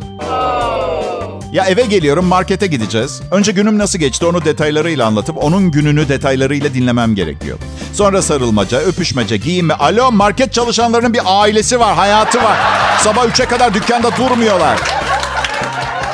Ya 1.51 1.65
eve 1.65 1.81
geliyorum 1.81 2.25
markete 2.25 2.67
gideceğiz. 2.67 3.21
Önce 3.31 3.51
günüm 3.51 3.77
nasıl 3.77 4.00
geçti 4.00 4.25
onu 4.25 4.45
detaylarıyla 4.45 5.07
anlatıp 5.07 5.38
onun 5.43 5.71
gününü 5.71 6.09
detaylarıyla 6.09 6.73
dinlemem 6.73 7.15
gerekiyor. 7.15 7.57
Sonra 7.93 8.21
sarılmaca, 8.21 8.79
öpüşmece, 8.79 9.38
giyinme. 9.38 9.73
Alo 9.73 10.11
market 10.11 10.53
çalışanlarının 10.53 11.13
bir 11.13 11.21
ailesi 11.25 11.79
var, 11.79 11.95
hayatı 11.95 12.43
var. 12.43 12.57
Sabah 13.00 13.25
3'e 13.25 13.45
kadar 13.45 13.73
dükkanda 13.73 14.17
durmuyorlar. 14.17 14.79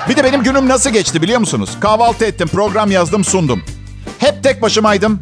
Bir 0.10 0.16
de 0.16 0.24
benim 0.24 0.44
günüm 0.44 0.68
nasıl 0.68 0.90
geçti 0.90 1.22
biliyor 1.22 1.40
musunuz? 1.40 1.70
Kahvaltı 1.80 2.26
ettim, 2.26 2.48
program 2.48 2.92
yazdım, 2.92 3.24
sundum. 3.24 3.64
Hep 4.20 4.44
tek 4.44 4.62
başımaydım. 4.62 5.20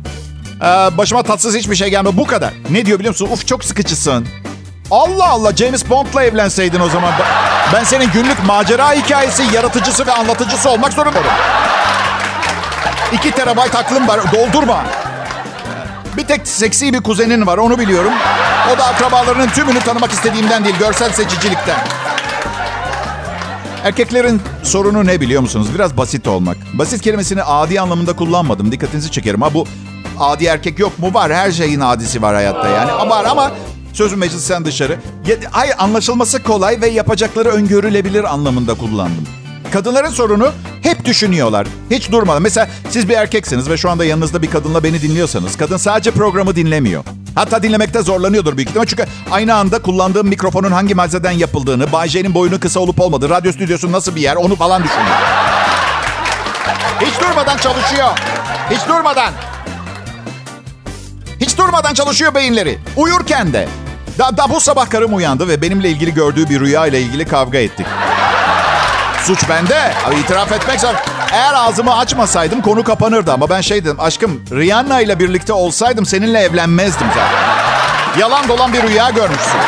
Ee, 0.61 0.97
başıma 0.97 1.23
tatsız 1.23 1.55
hiçbir 1.55 1.75
şey 1.75 1.89
gelmedi. 1.89 2.17
Bu 2.17 2.27
kadar. 2.27 2.53
Ne 2.69 2.85
diyor 2.85 2.99
biliyor 2.99 3.13
musun? 3.13 3.29
Uf 3.31 3.47
çok 3.47 3.63
sıkıcısın. 3.63 4.27
Allah 4.91 5.29
Allah 5.29 5.55
James 5.55 5.89
Bond'la 5.89 6.23
evlenseydin 6.23 6.79
o 6.79 6.89
zaman. 6.89 7.13
Ben 7.73 7.83
senin 7.83 8.11
günlük 8.11 8.45
macera 8.45 8.93
hikayesi, 8.93 9.43
yaratıcısı 9.55 10.07
ve 10.07 10.11
anlatıcısı 10.11 10.69
olmak 10.69 10.93
zorundayım. 10.93 11.27
2 13.13 13.31
terabayt 13.31 13.75
aklım 13.75 14.07
var. 14.07 14.19
Doldurma. 14.33 14.83
Bir 16.17 16.23
tek 16.23 16.47
seksi 16.47 16.93
bir 16.93 17.01
kuzenin 17.01 17.47
var 17.47 17.57
onu 17.57 17.79
biliyorum. 17.79 18.13
O 18.73 18.77
da 18.77 18.85
akrabalarının 18.85 19.47
tümünü 19.47 19.79
tanımak 19.79 20.11
istediğimden 20.11 20.65
değil, 20.65 20.75
görsel 20.79 21.11
seçicilikten. 21.11 21.77
Erkeklerin 23.83 24.41
sorunu 24.63 25.05
ne 25.05 25.21
biliyor 25.21 25.41
musunuz? 25.41 25.67
Biraz 25.75 25.97
basit 25.97 26.27
olmak. 26.27 26.57
Basit 26.73 27.01
kelimesini 27.01 27.43
adi 27.43 27.81
anlamında 27.81 28.15
kullanmadım. 28.15 28.71
Dikkatinizi 28.71 29.11
çekerim. 29.11 29.41
Ha 29.41 29.53
bu 29.53 29.67
adi 30.19 30.45
erkek 30.45 30.79
yok 30.79 30.99
mu? 30.99 31.13
Var. 31.13 31.33
Her 31.33 31.51
şeyin 31.51 31.79
adisi 31.79 32.21
var 32.21 32.35
hayatta 32.35 32.67
yani. 32.67 33.09
Var 33.09 33.25
ama 33.25 33.51
sözün 33.93 34.19
meclisten 34.19 34.65
dışarı. 34.65 34.99
Hayır 35.51 35.75
anlaşılması 35.77 36.43
kolay 36.43 36.81
ve 36.81 36.87
yapacakları 36.87 37.49
öngörülebilir 37.49 38.33
anlamında 38.33 38.73
kullandım. 38.73 39.27
Kadınların 39.73 40.09
sorunu 40.09 40.51
hep 40.81 41.05
düşünüyorlar. 41.05 41.67
Hiç 41.91 42.11
durmadan. 42.11 42.41
Mesela 42.41 42.67
siz 42.89 43.09
bir 43.09 43.13
erkeksiniz 43.13 43.69
ve 43.69 43.77
şu 43.77 43.89
anda 43.89 44.05
yanınızda 44.05 44.41
bir 44.41 44.49
kadınla 44.51 44.83
beni 44.83 45.01
dinliyorsanız 45.01 45.57
kadın 45.57 45.77
sadece 45.77 46.11
programı 46.11 46.55
dinlemiyor. 46.55 47.03
Hatta 47.35 47.63
dinlemekte 47.63 48.01
zorlanıyordur 48.01 48.57
büyük 48.57 48.69
ihtimal. 48.69 48.85
Çünkü 48.85 49.05
aynı 49.31 49.55
anda 49.55 49.81
kullandığım 49.81 50.27
mikrofonun 50.27 50.71
hangi 50.71 50.95
malzemeden 50.95 51.31
yapıldığını, 51.31 51.91
Bay 51.91 52.07
J'nin 52.07 52.33
boyunu 52.33 52.59
kısa 52.59 52.79
olup 52.79 53.01
olmadığı, 53.01 53.29
radyo 53.29 53.51
stüdyosu 53.51 53.91
nasıl 53.91 54.15
bir 54.15 54.21
yer 54.21 54.35
onu 54.35 54.55
falan 54.55 54.83
düşünüyor. 54.83 55.15
Hiç 57.01 57.21
durmadan 57.21 57.57
çalışıyor. 57.57 58.09
Hiç 58.71 58.87
durmadan. 58.87 59.33
Hiç 61.41 61.57
durmadan 61.57 61.93
çalışıyor 61.93 62.35
beyinleri. 62.35 62.79
Uyurken 62.95 63.53
de. 63.53 63.67
Da, 64.19 64.37
da 64.37 64.49
bu 64.49 64.59
sabah 64.59 64.89
karım 64.89 65.15
uyandı 65.15 65.47
ve 65.47 65.61
benimle 65.61 65.89
ilgili 65.89 66.13
gördüğü 66.13 66.49
bir 66.49 66.59
rüya 66.59 66.87
ile 66.87 67.01
ilgili 67.01 67.25
kavga 67.27 67.57
ettik. 67.57 67.85
Suç 69.23 69.49
bende. 69.49 69.93
Abi 70.05 70.15
itiraf 70.15 70.51
etmek 70.51 70.79
zor. 70.79 70.93
Eğer 71.31 71.53
ağzımı 71.53 71.97
açmasaydım 71.97 72.61
konu 72.61 72.83
kapanırdı 72.83 73.31
ama 73.33 73.49
ben 73.49 73.61
şey 73.61 73.85
dedim. 73.85 73.99
Aşkım 73.99 74.41
Rihanna 74.51 75.01
ile 75.01 75.19
birlikte 75.19 75.53
olsaydım 75.53 76.05
seninle 76.05 76.39
evlenmezdim 76.39 77.07
zaten. 77.07 77.55
Yalan 78.19 78.47
dolan 78.47 78.73
bir 78.73 78.83
rüya 78.83 79.09
görmüşsün. 79.09 79.59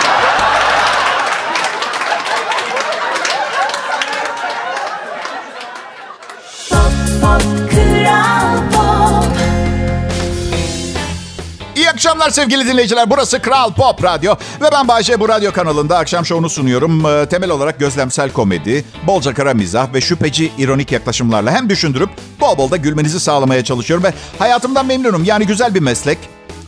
Akşamlar 12.27 12.43
sevgili 12.43 12.67
dinleyiciler. 12.67 13.09
Burası 13.09 13.41
Kral 13.41 13.73
Pop 13.73 14.03
Radyo 14.03 14.35
ve 14.61 14.71
ben 14.71 14.87
Bayce 14.87 15.19
bu 15.19 15.29
radyo 15.29 15.51
kanalında 15.51 15.97
akşam 15.97 16.25
şovunu 16.25 16.49
sunuyorum. 16.49 17.05
Ee, 17.05 17.25
temel 17.25 17.49
olarak 17.49 17.79
gözlemsel 17.79 18.31
komedi, 18.31 18.85
bolca 19.07 19.33
kara 19.33 19.53
mizah 19.53 19.93
ve 19.93 20.01
şüpheci 20.01 20.51
ironik 20.57 20.91
yaklaşımlarla 20.91 21.51
hem 21.51 21.69
düşündürüp 21.69 22.09
bol 22.39 22.57
bol 22.57 22.71
da 22.71 22.77
gülmenizi 22.77 23.19
sağlamaya 23.19 23.63
çalışıyorum 23.63 24.03
ve 24.03 24.13
hayatımdan 24.39 24.85
memnunum. 24.85 25.23
Yani 25.23 25.45
güzel 25.47 25.75
bir 25.75 25.79
meslek. 25.79 26.17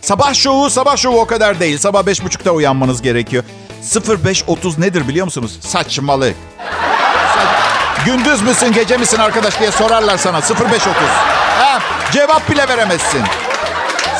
Sabah 0.01 0.33
şovu, 0.33 0.69
sabah 0.69 0.97
şovu 0.97 1.19
o 1.21 1.25
kadar 1.25 1.59
değil. 1.59 1.77
Sabah 1.77 2.05
beş 2.05 2.23
buçukta 2.23 2.51
uyanmanız 2.51 3.01
gerekiyor. 3.01 3.43
05.30 3.83 4.81
nedir 4.81 5.07
biliyor 5.07 5.25
musunuz? 5.25 5.59
Saçmalık. 5.61 6.35
Gündüz 8.05 8.41
müsün, 8.41 8.71
gece 8.71 8.97
misin 8.97 9.17
arkadaş 9.17 9.59
diye 9.59 9.71
sorarlar 9.71 10.17
sana. 10.17 10.39
05.30. 10.39 10.89
Ha, 11.59 11.79
cevap 12.11 12.49
bile 12.49 12.67
veremezsin. 12.67 13.21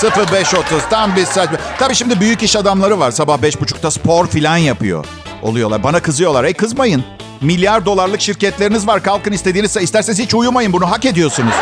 05.30 0.08 0.90
tam 0.90 1.16
bir 1.16 1.26
saçma. 1.26 1.58
Tabii 1.80 1.96
şimdi 1.96 2.20
büyük 2.20 2.44
iş 2.44 2.56
adamları 2.56 3.00
var. 3.00 3.12
Sabah 3.12 3.38
5.30'da 3.38 3.92
spor 3.92 4.28
filan 4.28 4.58
yapıyor. 4.58 5.06
Oluyorlar. 5.42 5.84
Bana 5.84 6.00
kızıyorlar. 6.00 6.44
Ey 6.44 6.54
kızmayın. 6.54 7.04
Milyar 7.42 7.86
dolarlık 7.86 8.22
şirketleriniz 8.22 8.88
var. 8.88 9.04
Kalkın 9.04 9.32
istediğiniz 9.32 9.78
isterseniz 9.78 10.20
hiç 10.20 10.34
uyumayın. 10.34 10.74
Bunu 10.74 10.92
hak 10.92 11.06
ediyorsunuz. 11.06 11.54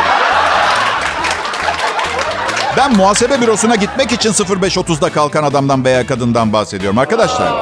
Ben 2.78 2.96
muhasebe 2.96 3.42
bürosuna 3.42 3.76
gitmek 3.76 4.12
için 4.12 4.32
05.30'da 4.32 5.12
kalkan 5.12 5.44
adamdan 5.44 5.86
veya 5.86 6.08
kadından 6.08 6.54
bahsediyorum 6.54 6.98
arkadaşlar. 6.98 7.54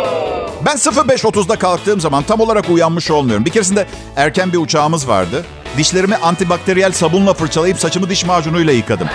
Ben 0.65 0.75
05.30'da 0.75 1.55
kalktığım 1.55 2.01
zaman 2.01 2.23
tam 2.23 2.39
olarak 2.39 2.69
uyanmış 2.69 3.11
olmuyorum. 3.11 3.45
Bir 3.45 3.51
keresinde 3.51 3.87
erken 4.15 4.53
bir 4.53 4.57
uçağımız 4.57 5.07
vardı. 5.07 5.45
Dişlerimi 5.77 6.15
antibakteriyel 6.15 6.91
sabunla 6.91 7.33
fırçalayıp 7.33 7.79
saçımı 7.79 8.09
diş 8.09 8.25
macunuyla 8.25 8.73
yıkadım. 8.73 9.07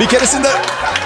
Bir 0.00 0.06
keresinde 0.06 0.48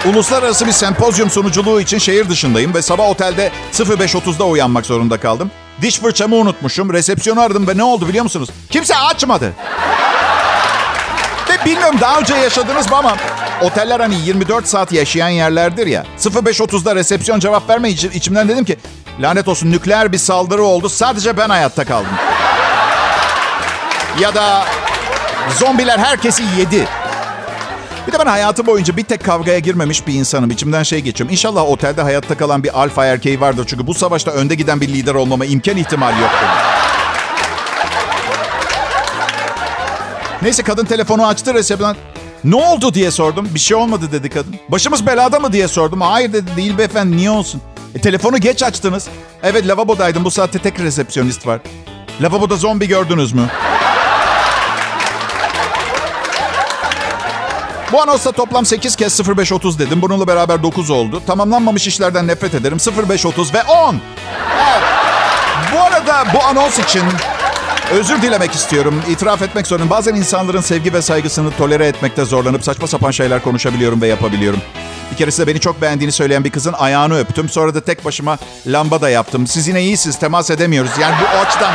uluslararası 0.07 0.67
bir 0.67 0.73
sempozyum 0.73 1.31
sunuculuğu 1.31 1.81
için 1.81 1.99
şehir 1.99 2.29
dışındayım 2.29 2.75
ve 2.75 2.83
sabah 2.83 3.09
otelde 3.09 3.51
05.30'da 3.73 4.45
uyanmak 4.45 4.87
zorunda 4.87 5.21
kaldım. 5.21 5.51
Diş 5.83 5.99
fırçamı 6.01 6.37
unutmuşum. 6.37 6.93
Resepsiyonu 6.93 7.41
aradım 7.41 7.69
ve 7.69 7.77
ne 7.77 7.83
oldu 7.85 8.09
biliyor 8.09 8.25
musunuz? 8.25 8.49
Kimse 8.71 8.97
açmadı. 8.97 9.53
Ve 11.51 11.65
bilmiyorum 11.65 11.97
daha 12.01 12.19
önce 12.19 12.35
yaşadınız 12.35 12.91
mı 12.91 12.97
ama 12.97 13.17
oteller 13.63 14.01
hani 14.01 14.15
24 14.15 14.69
saat 14.69 14.93
yaşayan 14.93 15.29
yerlerdir 15.29 15.87
ya. 15.87 16.05
05.30'da 16.19 16.97
resepsiyon 16.97 17.41
cevap 17.41 17.71
vermeyince 17.71 18.09
içimden 18.15 18.49
dedim 18.49 18.65
ki 18.65 18.79
lanet 19.21 19.49
olsun 19.49 19.71
nükleer 19.71 20.13
bir 20.13 20.19
saldırı 20.19 20.63
oldu. 20.63 20.89
Sadece 20.89 21.37
ben 21.37 21.49
hayatta 21.49 21.85
kaldım. 21.85 22.13
Ya 24.21 24.35
da 24.35 24.65
zombiler 25.59 25.99
herkesi 25.99 26.43
yedi. 26.59 26.89
Bir 28.09 28.13
de 28.13 28.19
ben 28.19 28.27
hayatı 28.27 28.67
boyunca 28.67 28.97
bir 28.97 29.05
tek 29.05 29.25
kavgaya 29.25 29.59
girmemiş 29.59 30.07
bir 30.07 30.15
insanım. 30.15 30.51
İçimden 30.51 30.83
şey 30.83 31.01
geçiyorum. 31.01 31.33
İnşallah 31.33 31.71
otelde 31.71 32.03
hayatta 32.03 32.37
kalan 32.37 32.63
bir 32.65 32.81
alfa 32.81 33.07
erkeği 33.07 33.41
vardır. 33.41 33.65
Çünkü 33.69 33.87
bu 33.87 33.95
savaşta 33.95 34.31
önde 34.31 34.55
giden 34.55 34.81
bir 34.81 34.89
lider 34.89 35.15
olmama 35.15 35.45
imkan 35.45 35.77
ihtimali 35.77 36.21
yok. 36.21 36.31
Neyse 40.43 40.63
kadın 40.63 40.85
telefonu 40.85 41.27
açtı 41.27 41.55
resepsiyon. 41.55 41.97
Ne 42.45 42.57
oldu 42.57 42.95
diye 42.95 43.11
sordum. 43.11 43.49
Bir 43.55 43.61
şey 43.61 43.77
olmadı 43.77 44.09
dedi 44.13 44.31
kadın. 44.31 44.55
Başımız 44.69 45.07
belada 45.07 45.41
mı 45.41 45.53
diye 45.53 45.69
sordum. 45.69 46.01
Hayır 46.01 46.33
dedi 46.33 46.57
değil 46.57 46.79
beyefendi 46.79 47.17
niye 47.17 47.31
olsun? 47.31 47.61
E, 47.95 48.01
telefonu 48.01 48.39
geç 48.39 48.63
açtınız. 48.63 49.09
Evet 49.43 49.69
lavabodaydım 49.69 50.25
bu 50.25 50.31
saatte 50.31 50.59
tek 50.59 50.81
resepsiyonist 50.81 51.47
var. 51.47 51.61
Lavaboda 52.21 52.57
zombi 52.57 52.89
gördünüz 52.89 53.33
mü? 53.33 53.49
Bu 57.93 58.03
anonsta 58.03 58.33
toplam 58.33 58.67
8 58.67 58.97
kez 58.97 59.29
0530 59.29 59.79
dedim. 59.79 60.03
Bununla 60.03 60.27
beraber 60.27 60.63
9 60.63 60.91
oldu. 60.91 61.23
Tamamlanmamış 61.27 61.87
işlerden 61.87 62.27
nefret 62.27 62.55
ederim. 62.55 62.79
0530 63.09 63.55
ve 63.55 63.63
10. 63.63 63.95
Evet. 63.95 64.83
Bu 65.75 65.81
arada 65.81 66.25
bu 66.35 66.43
anons 66.43 66.79
için 66.79 67.03
özür 67.93 68.23
dilemek 68.23 68.53
istiyorum. 68.55 69.03
İtiraf 69.09 69.43
etmek 69.43 69.67
zorundayım. 69.67 69.91
Bazen 69.91 70.15
insanların 70.15 70.61
sevgi 70.61 70.93
ve 70.93 71.03
saygısını 71.03 71.51
tolere 71.51 71.87
etmekte 71.87 72.25
zorlanıp 72.25 72.65
saçma 72.65 72.87
sapan 72.87 73.11
şeyler 73.11 73.43
konuşabiliyorum 73.43 74.03
ve 74.03 74.07
yapabiliyorum. 74.07 74.61
Bir 75.11 75.17
keresinde 75.17 75.47
beni 75.47 75.61
çok 75.61 75.83
beğendiğini 75.83 76.13
söyleyen 76.13 76.45
bir 76.45 76.51
kızın 76.51 76.73
ayağını 76.73 77.19
öptüm. 77.19 77.49
Sonra 77.49 77.75
da 77.75 77.81
tek 77.81 78.05
başıma 78.05 78.39
lamba 78.67 79.01
da 79.01 79.11
yaptım. 79.11 79.47
Siz 79.47 79.69
yine 79.69 79.83
iyisiniz, 79.83 80.19
temas 80.19 80.51
edemiyoruz. 80.51 80.91
Yani 81.01 81.15
bu 81.21 81.39
açıdan... 81.39 81.75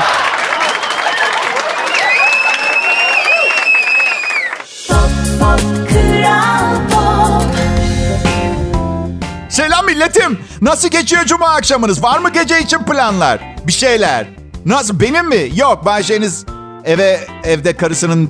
milletim. 10.03 10.39
Nasıl 10.61 10.89
geçiyor 10.89 11.25
cuma 11.25 11.47
akşamınız? 11.49 12.03
Var 12.03 12.19
mı 12.19 12.29
gece 12.29 12.61
için 12.61 12.77
planlar? 12.77 13.39
Bir 13.67 13.71
şeyler. 13.71 14.27
Nasıl? 14.65 14.99
Benim 14.99 15.27
mi? 15.27 15.49
Yok. 15.55 15.85
Bahçeniz 15.85 16.45
eve 16.85 17.19
evde 17.43 17.77
karısının 17.77 18.29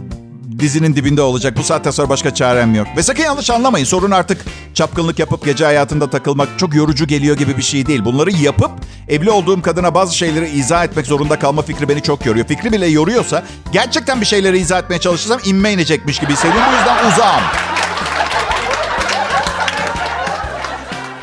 dizinin 0.60 0.96
dibinde 0.96 1.22
olacak. 1.22 1.58
Bu 1.58 1.64
saatten 1.64 1.92
sonra 1.92 2.10
başka 2.10 2.34
çarem 2.34 2.76
yok. 2.76 2.88
Ve 2.98 3.04
sakın 3.04 3.24
yanlış 3.24 3.50
anlamayın. 3.50 3.86
Sorun 3.86 4.12
artık 4.12 4.46
çapkınlık 4.74 5.20
yapıp 5.20 5.46
gece 5.46 5.66
hayatında 5.66 6.10
takılmak 6.10 6.50
çok 6.58 6.76
yorucu 6.76 7.08
geliyor 7.08 7.38
gibi 7.38 7.58
bir 7.58 7.62
şey 7.62 7.86
değil. 7.86 8.06
Bunları 8.06 8.32
yapıp 8.32 8.72
evli 9.10 9.32
olduğum 9.32 9.62
kadına 9.62 9.96
bazı 9.96 10.18
şeyleri 10.18 10.50
izah 10.50 10.84
etmek 10.84 11.06
zorunda 11.06 11.40
kalma 11.40 11.62
fikri 11.62 11.90
beni 11.90 12.02
çok 12.02 12.26
yoruyor. 12.26 12.48
Fikri 12.48 12.72
bile 12.72 12.88
yoruyorsa 12.88 13.44
gerçekten 13.72 14.22
bir 14.22 14.26
şeyleri 14.26 14.58
izah 14.58 14.80
etmeye 14.80 15.00
çalışırsam 15.00 15.40
inme 15.46 15.72
inecekmiş 15.72 16.20
gibi 16.20 16.34
hissediyorum. 16.34 16.72
Bu 16.72 16.78
yüzden 16.78 17.12
uzağım. 17.12 17.73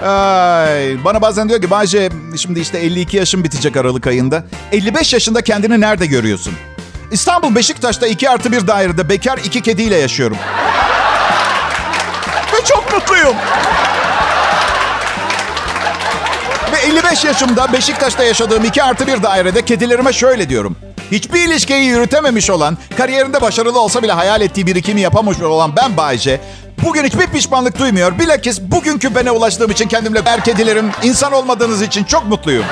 Ay, 0.02 1.04
bana 1.04 1.22
bazen 1.22 1.48
diyor 1.48 1.60
ki 1.62 1.70
Bayce 1.70 2.10
şimdi 2.36 2.60
işte 2.60 2.78
52 2.78 3.16
yaşım 3.16 3.44
bitecek 3.44 3.76
Aralık 3.76 4.06
ayında. 4.06 4.44
55 4.72 5.12
yaşında 5.12 5.42
kendini 5.42 5.80
nerede 5.80 6.06
görüyorsun? 6.06 6.54
İstanbul 7.10 7.54
Beşiktaş'ta 7.54 8.06
2 8.06 8.30
artı 8.30 8.52
bir 8.52 8.66
dairede 8.66 9.08
bekar 9.08 9.38
iki 9.38 9.60
kediyle 9.60 9.96
yaşıyorum. 9.96 10.36
Ve 12.52 12.64
çok 12.64 12.92
mutluyum. 12.92 13.34
Ve 16.72 16.76
55 16.76 17.24
yaşımda 17.24 17.72
Beşiktaş'ta 17.72 18.24
yaşadığım 18.24 18.64
2 18.64 18.82
artı 18.82 19.06
bir 19.06 19.22
dairede 19.22 19.62
kedilerime 19.64 20.12
şöyle 20.12 20.48
diyorum. 20.48 20.76
Hiçbir 21.10 21.48
ilişkiyi 21.48 21.84
yürütememiş 21.84 22.50
olan, 22.50 22.78
kariyerinde 22.96 23.40
başarılı 23.40 23.80
olsa 23.80 24.02
bile 24.02 24.12
hayal 24.12 24.40
ettiği 24.40 24.66
birikimi 24.66 25.00
yapamamış 25.00 25.40
olan 25.40 25.76
ben 25.76 25.96
Bayce, 25.96 26.40
bugün 26.84 27.04
hiçbir 27.04 27.26
pişmanlık 27.26 27.78
duymuyor. 27.78 28.18
Bilakis 28.18 28.60
bugünkü 28.60 29.14
bene 29.14 29.30
ulaştığım 29.30 29.70
için 29.70 29.88
kendimle 29.88 30.24
ber 30.24 30.44
kedilerim, 30.44 30.90
insan 31.02 31.32
olmadığınız 31.32 31.82
için 31.82 32.04
çok 32.04 32.26
mutluyum. 32.26 32.64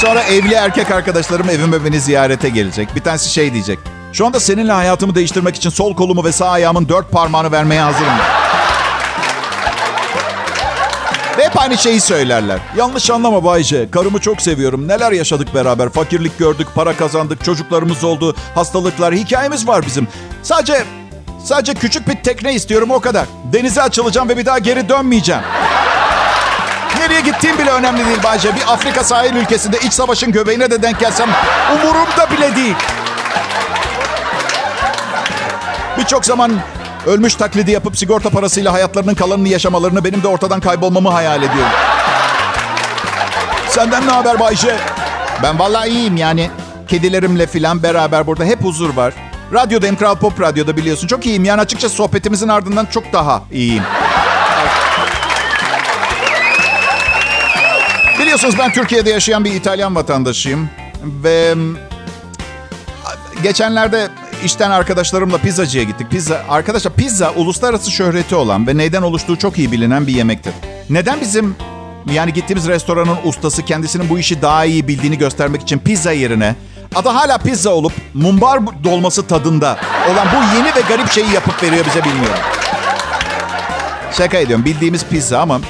Sonra 0.00 0.22
evli 0.22 0.54
erkek 0.54 0.90
arkadaşlarım 0.90 1.50
evime 1.50 1.84
beni 1.84 2.00
ziyarete 2.00 2.48
gelecek. 2.48 2.94
Bir 2.94 3.00
tanesi 3.00 3.32
şey 3.32 3.52
diyecek. 3.52 3.78
Şu 4.12 4.26
anda 4.26 4.40
seninle 4.40 4.72
hayatımı 4.72 5.14
değiştirmek 5.14 5.56
için 5.56 5.70
sol 5.70 5.96
kolumu 5.96 6.24
ve 6.24 6.32
sağ 6.32 6.50
ayağımın 6.50 6.88
dört 6.88 7.10
parmağını 7.12 7.52
vermeye 7.52 7.80
hazırım. 7.80 8.12
Ve 11.38 11.44
hep 11.44 11.60
aynı 11.60 11.78
şeyi 11.78 12.00
söylerler. 12.00 12.58
Yanlış 12.76 13.10
anlama 13.10 13.44
Bayce. 13.44 13.90
Karımı 13.90 14.20
çok 14.20 14.42
seviyorum. 14.42 14.88
Neler 14.88 15.12
yaşadık 15.12 15.54
beraber. 15.54 15.88
Fakirlik 15.88 16.38
gördük, 16.38 16.68
para 16.74 16.96
kazandık, 16.96 17.44
çocuklarımız 17.44 18.04
oldu, 18.04 18.36
hastalıklar, 18.54 19.14
hikayemiz 19.14 19.68
var 19.68 19.86
bizim. 19.86 20.08
Sadece, 20.42 20.84
sadece 21.44 21.74
küçük 21.74 22.08
bir 22.08 22.22
tekne 22.22 22.54
istiyorum 22.54 22.90
o 22.90 23.00
kadar. 23.00 23.26
Denize 23.52 23.82
açılacağım 23.82 24.28
ve 24.28 24.36
bir 24.36 24.46
daha 24.46 24.58
geri 24.58 24.88
dönmeyeceğim. 24.88 25.42
Nereye 26.98 27.20
gittiğim 27.20 27.58
bile 27.58 27.70
önemli 27.70 28.06
değil 28.06 28.22
Bayce. 28.24 28.56
Bir 28.56 28.72
Afrika 28.72 29.04
sahil 29.04 29.36
ülkesinde 29.36 29.78
iç 29.78 29.92
savaşın 29.92 30.32
göbeğine 30.32 30.70
de 30.70 30.82
denk 30.82 31.00
gelsem 31.00 31.28
umurumda 31.74 32.30
bile 32.30 32.56
değil. 32.56 32.76
Birçok 35.98 36.24
zaman 36.24 36.52
ölmüş 37.06 37.34
taklidi 37.34 37.70
yapıp 37.70 37.98
sigorta 37.98 38.30
parasıyla 38.30 38.72
hayatlarının 38.72 39.14
kalanını 39.14 39.48
yaşamalarını 39.48 40.04
benim 40.04 40.22
de 40.22 40.28
ortadan 40.28 40.60
kaybolmamı 40.60 41.08
hayal 41.08 41.38
ediyorum. 41.42 41.72
Senden 43.68 44.06
ne 44.06 44.10
haber 44.10 44.40
Bayce? 44.40 44.76
Ben 45.42 45.58
vallahi 45.58 45.88
iyiyim 45.88 46.16
yani. 46.16 46.50
Kedilerimle 46.88 47.46
filan 47.46 47.82
beraber 47.82 48.26
burada 48.26 48.44
hep 48.44 48.64
huzur 48.64 48.96
var. 48.96 49.14
Radyodayım 49.52 49.96
Kral 49.96 50.16
Pop 50.16 50.40
Radyo'da 50.40 50.76
biliyorsun. 50.76 51.06
Çok 51.06 51.26
iyiyim 51.26 51.44
yani 51.44 51.60
açıkçası 51.60 51.94
sohbetimizin 51.94 52.48
ardından 52.48 52.86
çok 52.86 53.12
daha 53.12 53.42
iyiyim. 53.52 53.82
Biliyorsunuz 58.18 58.54
ben 58.58 58.72
Türkiye'de 58.72 59.10
yaşayan 59.10 59.44
bir 59.44 59.52
İtalyan 59.52 59.94
vatandaşıyım. 59.94 60.70
Ve 61.04 61.54
geçenlerde 63.42 64.08
işten 64.44 64.70
arkadaşlarımla 64.70 65.38
pizzacıya 65.38 65.84
gittik. 65.84 66.10
Pizza, 66.10 66.42
arkadaşlar 66.48 66.92
pizza 66.92 67.30
uluslararası 67.30 67.90
şöhreti 67.90 68.34
olan 68.34 68.66
ve 68.66 68.76
neyden 68.76 69.02
oluştuğu 69.02 69.38
çok 69.38 69.58
iyi 69.58 69.72
bilinen 69.72 70.06
bir 70.06 70.12
yemektir. 70.14 70.52
Neden 70.90 71.20
bizim 71.20 71.56
yani 72.12 72.32
gittiğimiz 72.32 72.68
restoranın 72.68 73.16
ustası 73.24 73.64
kendisinin 73.64 74.08
bu 74.08 74.18
işi 74.18 74.42
daha 74.42 74.64
iyi 74.64 74.88
bildiğini 74.88 75.18
göstermek 75.18 75.62
için 75.62 75.78
pizza 75.78 76.12
yerine 76.12 76.54
adı 76.94 77.08
hala 77.08 77.38
pizza 77.38 77.70
olup 77.70 77.92
mumbar 78.14 78.84
dolması 78.84 79.26
tadında 79.26 79.78
olan 80.12 80.26
bu 80.32 80.56
yeni 80.56 80.74
ve 80.74 80.80
garip 80.88 81.12
şeyi 81.12 81.32
yapıp 81.32 81.62
veriyor 81.62 81.84
bize 81.86 82.04
bilmiyorum. 82.04 82.38
Şaka 84.12 84.38
ediyorum 84.38 84.64
bildiğimiz 84.64 85.04
pizza 85.04 85.40
ama 85.40 85.60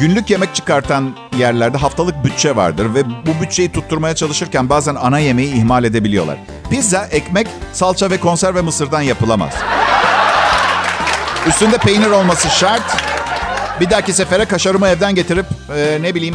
Günlük 0.00 0.30
yemek 0.30 0.54
çıkartan 0.54 1.16
yerlerde 1.38 1.78
haftalık 1.78 2.24
bütçe 2.24 2.56
vardır 2.56 2.94
ve 2.94 3.04
bu 3.06 3.42
bütçeyi 3.42 3.72
tutturmaya 3.72 4.14
çalışırken 4.14 4.68
bazen 4.68 4.94
ana 4.94 5.18
yemeği 5.18 5.54
ihmal 5.54 5.84
edebiliyorlar. 5.84 6.38
Pizza, 6.70 7.06
ekmek, 7.06 7.46
salça 7.72 8.10
ve 8.10 8.20
konserve 8.20 8.60
mısırdan 8.60 9.00
yapılamaz. 9.00 9.54
Üstünde 11.46 11.78
peynir 11.78 12.10
olması 12.10 12.48
şart. 12.48 12.96
Bir 13.80 13.90
dahaki 13.90 14.12
sefere 14.12 14.44
kaşarımı 14.44 14.88
evden 14.88 15.14
getirip 15.14 15.46
e, 15.76 15.98
ne 16.02 16.14
bileyim 16.14 16.34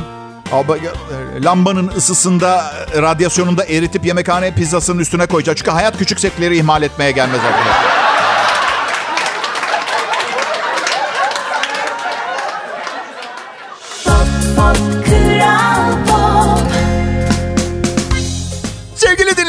lambanın 1.43 1.88
ısısında, 1.88 2.73
radyasyonunda 2.95 3.65
eritip 3.65 4.06
yemekhane 4.06 4.56
pizzasının 4.56 4.99
üstüne 4.99 5.25
koyacağım. 5.25 5.56
Çünkü 5.56 5.71
hayat 5.71 5.97
küçük 5.97 6.19
zevkleri 6.19 6.58
ihmal 6.58 6.84
etmeye 6.84 7.12
gelmez 7.12 7.39
arkadaşlar. 7.39 8.05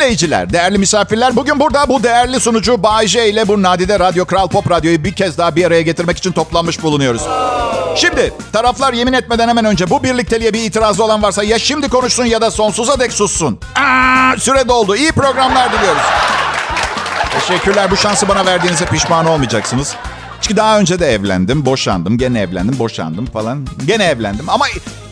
Dinleyiciler, 0.07 0.53
değerli 0.53 0.79
misafirler. 0.79 1.37
Bugün 1.37 1.61
burada 1.61 1.89
bu 1.89 2.03
değerli 2.03 2.41
sunucu 2.41 2.83
Bay 2.83 3.07
J 3.07 3.29
ile 3.29 3.49
bu 3.49 3.63
nadide 3.63 3.99
Radyo 3.99 4.25
Kral 4.25 4.49
Pop 4.49 4.71
Radyo'yu 4.71 5.05
bir 5.05 5.13
kez 5.13 5.39
daha 5.39 5.57
bir 5.57 5.65
araya 5.65 5.83
getirmek 5.83 6.19
için 6.19 6.33
toplanmış 6.33 6.83
bulunuyoruz. 6.83 7.23
Şimdi 7.97 8.33
taraflar 8.53 8.93
yemin 8.93 9.13
etmeden 9.13 9.49
hemen 9.49 9.65
önce 9.65 9.91
bu 9.91 10.03
birlikteliğe 10.03 10.53
bir 10.53 10.61
itirazı 10.61 11.05
olan 11.05 11.23
varsa 11.23 11.45
ya 11.45 11.59
şimdi 11.59 11.89
konuşsun 11.89 12.25
ya 12.25 12.41
da 12.41 12.51
sonsuza 12.51 13.01
dek 13.01 13.13
sussun. 13.13 13.61
Aa, 13.75 14.37
süre 14.39 14.69
doldu. 14.69 14.97
İyi 14.97 15.13
programlar 15.13 15.73
diliyoruz. 15.73 16.03
Teşekkürler. 17.41 17.91
Bu 17.91 17.97
şansı 17.97 18.29
bana 18.29 18.47
verdiğinize 18.47 18.87
pişman 18.87 19.27
olmayacaksınız. 19.27 19.97
Çünkü 20.41 20.57
daha 20.57 20.79
önce 20.79 21.01
de 21.01 21.15
evlendim, 21.15 21.67
boşandım, 21.67 22.19
gene 22.19 22.41
evlendim, 22.41 22.79
boşandım 22.79 23.27
falan. 23.27 23.67
Gene 23.87 24.05
evlendim. 24.05 24.49
Ama 24.49 24.65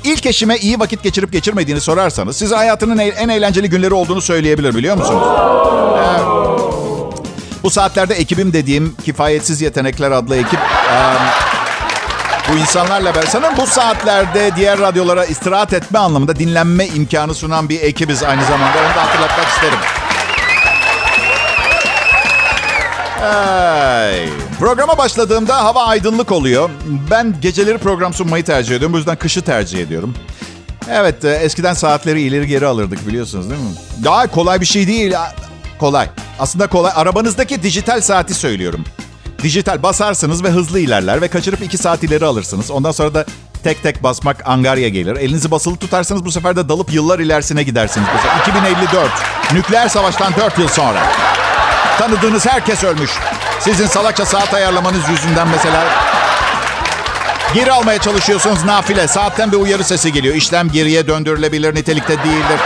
ilk 0.04 0.26
eşime 0.26 0.56
iyi 0.56 0.80
vakit 0.80 1.02
geçirip 1.02 1.32
geçirmediğini 1.32 1.80
sorarsanız 1.80 2.36
size 2.36 2.54
hayatının 2.54 2.98
en 2.98 3.28
eğlenceli 3.28 3.70
günleri 3.70 3.94
olduğunu 3.94 4.20
söyleyebilir 4.20 4.74
biliyor 4.74 4.96
musunuz? 4.96 5.22
Bu 7.62 7.70
saatlerde 7.70 8.14
ekibim 8.14 8.52
dediğim 8.52 8.94
Kifayetsiz 9.04 9.60
Yetenekler 9.60 10.10
adlı 10.10 10.36
ekip... 10.36 10.60
Bu 12.52 12.58
insanlarla 12.58 13.14
ben 13.14 13.24
sanırım 13.28 13.56
bu 13.56 13.66
saatlerde 13.66 14.50
diğer 14.56 14.78
radyolara 14.78 15.24
istirahat 15.24 15.72
etme 15.72 15.98
anlamında 15.98 16.36
dinlenme 16.36 16.86
imkanı 16.86 17.34
sunan 17.34 17.68
bir 17.68 17.80
ekibiz 17.80 18.22
aynı 18.22 18.42
zamanda. 18.44 18.78
Onu 18.78 18.94
da 18.94 19.04
hatırlatmak 19.04 19.48
isterim. 19.48 19.78
Ay. 23.22 24.43
Programa 24.58 24.98
başladığımda 24.98 25.64
hava 25.64 25.84
aydınlık 25.84 26.32
oluyor. 26.32 26.70
Ben 27.10 27.34
geceleri 27.40 27.78
program 27.78 28.14
sunmayı 28.14 28.44
tercih 28.44 28.76
ediyorum. 28.76 28.92
Bu 28.92 28.96
yüzden 28.96 29.16
kışı 29.16 29.42
tercih 29.42 29.78
ediyorum. 29.78 30.14
Evet, 30.90 31.24
eskiden 31.24 31.74
saatleri 31.74 32.20
ileri 32.20 32.46
geri 32.46 32.66
alırdık 32.66 33.08
biliyorsunuz 33.08 33.50
değil 33.50 33.60
mi? 33.60 33.68
Daha 34.04 34.26
kolay 34.26 34.60
bir 34.60 34.66
şey 34.66 34.86
değil. 34.86 35.14
Kolay. 35.78 36.08
Aslında 36.38 36.66
kolay. 36.66 36.92
Arabanızdaki 36.94 37.62
dijital 37.62 38.00
saati 38.00 38.34
söylüyorum. 38.34 38.84
Dijital 39.42 39.82
basarsınız 39.82 40.44
ve 40.44 40.50
hızlı 40.50 40.80
ilerler 40.80 41.20
ve 41.20 41.28
kaçırıp 41.28 41.62
iki 41.62 41.78
saat 41.78 42.02
ileri 42.02 42.24
alırsınız. 42.24 42.70
Ondan 42.70 42.92
sonra 42.92 43.14
da 43.14 43.24
tek 43.64 43.82
tek 43.82 44.02
basmak 44.02 44.48
angarya 44.48 44.88
gelir. 44.88 45.16
Elinizi 45.16 45.50
basılı 45.50 45.76
tutarsanız 45.76 46.24
bu 46.24 46.32
sefer 46.32 46.56
de 46.56 46.68
dalıp 46.68 46.92
yıllar 46.94 47.18
ilerisine 47.18 47.62
gidersiniz. 47.62 48.08
Mesela 48.16 48.42
2054. 48.42 49.10
Nükleer 49.52 49.88
savaştan 49.88 50.32
4 50.36 50.58
yıl 50.58 50.68
sonra. 50.68 51.02
Tanıdığınız 51.98 52.46
herkes 52.46 52.84
ölmüş. 52.84 53.10
Sizin 53.60 53.86
salakça 53.86 54.26
saat 54.26 54.54
ayarlamanız 54.54 55.08
yüzünden 55.08 55.48
mesela 55.48 55.84
Geri 57.54 57.72
almaya 57.72 57.98
çalışıyorsunuz 57.98 58.64
nafile. 58.64 59.08
Saatten 59.08 59.52
bir 59.52 59.56
uyarı 59.56 59.84
sesi 59.84 60.12
geliyor. 60.12 60.34
İşlem 60.34 60.68
geriye 60.70 61.06
döndürülebilir 61.06 61.74
nitelikte 61.74 62.18
değildir. 62.18 62.60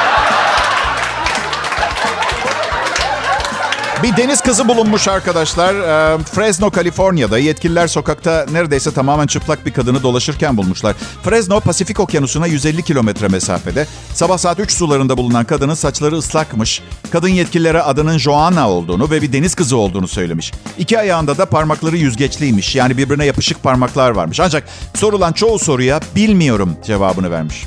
Bir 4.03 4.17
deniz 4.17 4.41
kızı 4.41 4.69
bulunmuş 4.69 5.09
arkadaşlar. 5.09 5.75
Ee, 5.75 6.19
Fresno, 6.19 6.71
Kaliforniya'da 6.71 7.39
yetkililer 7.39 7.87
sokakta 7.87 8.47
neredeyse 8.53 8.91
tamamen 8.93 9.27
çıplak 9.27 9.67
bir 9.67 9.73
kadını 9.73 10.03
dolaşırken 10.03 10.57
bulmuşlar. 10.57 10.97
Fresno, 11.23 11.61
Pasifik 11.61 12.01
Okyanusu'na 12.01 12.47
150 12.47 12.83
kilometre 12.83 13.29
mesafede. 13.29 13.87
Sabah 14.15 14.39
saat 14.39 14.61
3 14.61 14.73
sularında 14.73 15.17
bulunan 15.17 15.45
kadının 15.45 15.75
saçları 15.75 16.17
ıslakmış. 16.17 16.83
Kadın 17.11 17.29
yetkililere 17.29 17.83
adının 17.83 18.19
Joanna 18.19 18.71
olduğunu 18.71 19.11
ve 19.11 19.23
bir 19.23 19.33
deniz 19.33 19.55
kızı 19.55 19.77
olduğunu 19.77 20.09
söylemiş. 20.09 20.53
İki 20.79 20.99
ayağında 20.99 21.39
da 21.39 21.47
parmakları 21.47 21.97
yüzgeçliymiş. 21.97 22.77
Yani 22.77 22.97
birbirine 22.97 23.25
yapışık 23.25 23.63
parmaklar 23.63 24.11
varmış. 24.11 24.41
Ancak 24.41 24.69
sorulan 24.95 25.33
çoğu 25.33 25.59
soruya 25.59 26.01
bilmiyorum 26.17 26.77
cevabını 26.87 27.31
vermiş. 27.31 27.67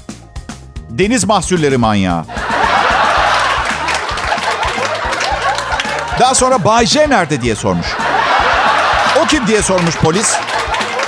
Deniz 0.89 1.25
mahsulleri 1.25 1.77
manyağı. 1.77 2.25
Daha 6.21 6.35
sonra 6.35 6.63
Bay 6.65 6.85
J 6.85 7.09
nerede 7.09 7.41
diye 7.41 7.55
sormuş. 7.55 7.87
O 9.23 9.25
kim 9.25 9.47
diye 9.47 9.61
sormuş 9.61 9.95
polis. 9.97 10.35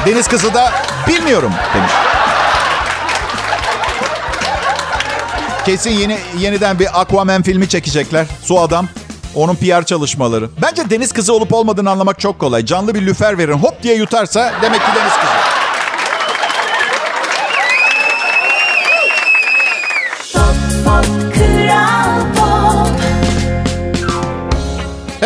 Deniz 0.05 0.27
kızı 0.27 0.53
da 0.53 0.71
bilmiyorum 1.07 1.51
demiş. 1.75 1.91
Kesin 5.65 5.89
yeni 5.91 6.17
yeniden 6.37 6.79
bir 6.79 7.01
Aquaman 7.01 7.41
filmi 7.41 7.69
çekecekler. 7.69 8.25
Su 8.43 8.59
adam. 8.59 8.87
Onun 9.35 9.55
PR 9.55 9.83
çalışmaları. 9.85 10.49
Bence 10.61 10.89
deniz 10.89 11.11
kızı 11.11 11.33
olup 11.33 11.53
olmadığını 11.53 11.91
anlamak 11.91 12.19
çok 12.19 12.39
kolay. 12.39 12.65
Canlı 12.65 12.95
bir 12.95 13.01
lüfer 13.01 13.37
verin 13.37 13.53
hop 13.57 13.83
diye 13.83 13.95
yutarsa 13.95 14.53
demek 14.61 14.81
ki 14.81 14.91
deniz 14.95 15.13
kızı. 15.13 15.32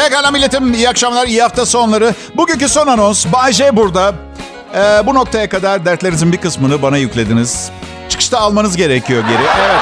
Pekala 0.08 0.32
milletim 0.32 0.74
iyi 0.74 0.90
akşamlar, 0.90 1.28
iyi 1.28 1.42
hafta 1.42 1.66
sonları. 1.66 2.14
Bugünkü 2.36 2.70
son 2.70 2.88
anons 2.88 3.26
Bay 3.34 3.54
burada. 3.74 4.14
Ee, 4.76 5.02
bu 5.06 5.14
noktaya 5.14 5.50
kadar 5.50 5.86
dertlerinizin 5.86 6.32
bir 6.32 6.38
kısmını 6.38 6.82
bana 6.82 6.98
yüklediniz. 6.98 7.70
Çıkışta 8.10 8.40
almanız 8.40 8.78
gerekiyor 8.78 9.24
geri. 9.24 9.42
Evet. 9.42 9.80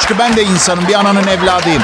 Çünkü 0.00 0.18
ben 0.18 0.36
de 0.36 0.42
insanım, 0.42 0.88
bir 0.88 0.94
ananın 0.94 1.26
evladıyım. 1.26 1.82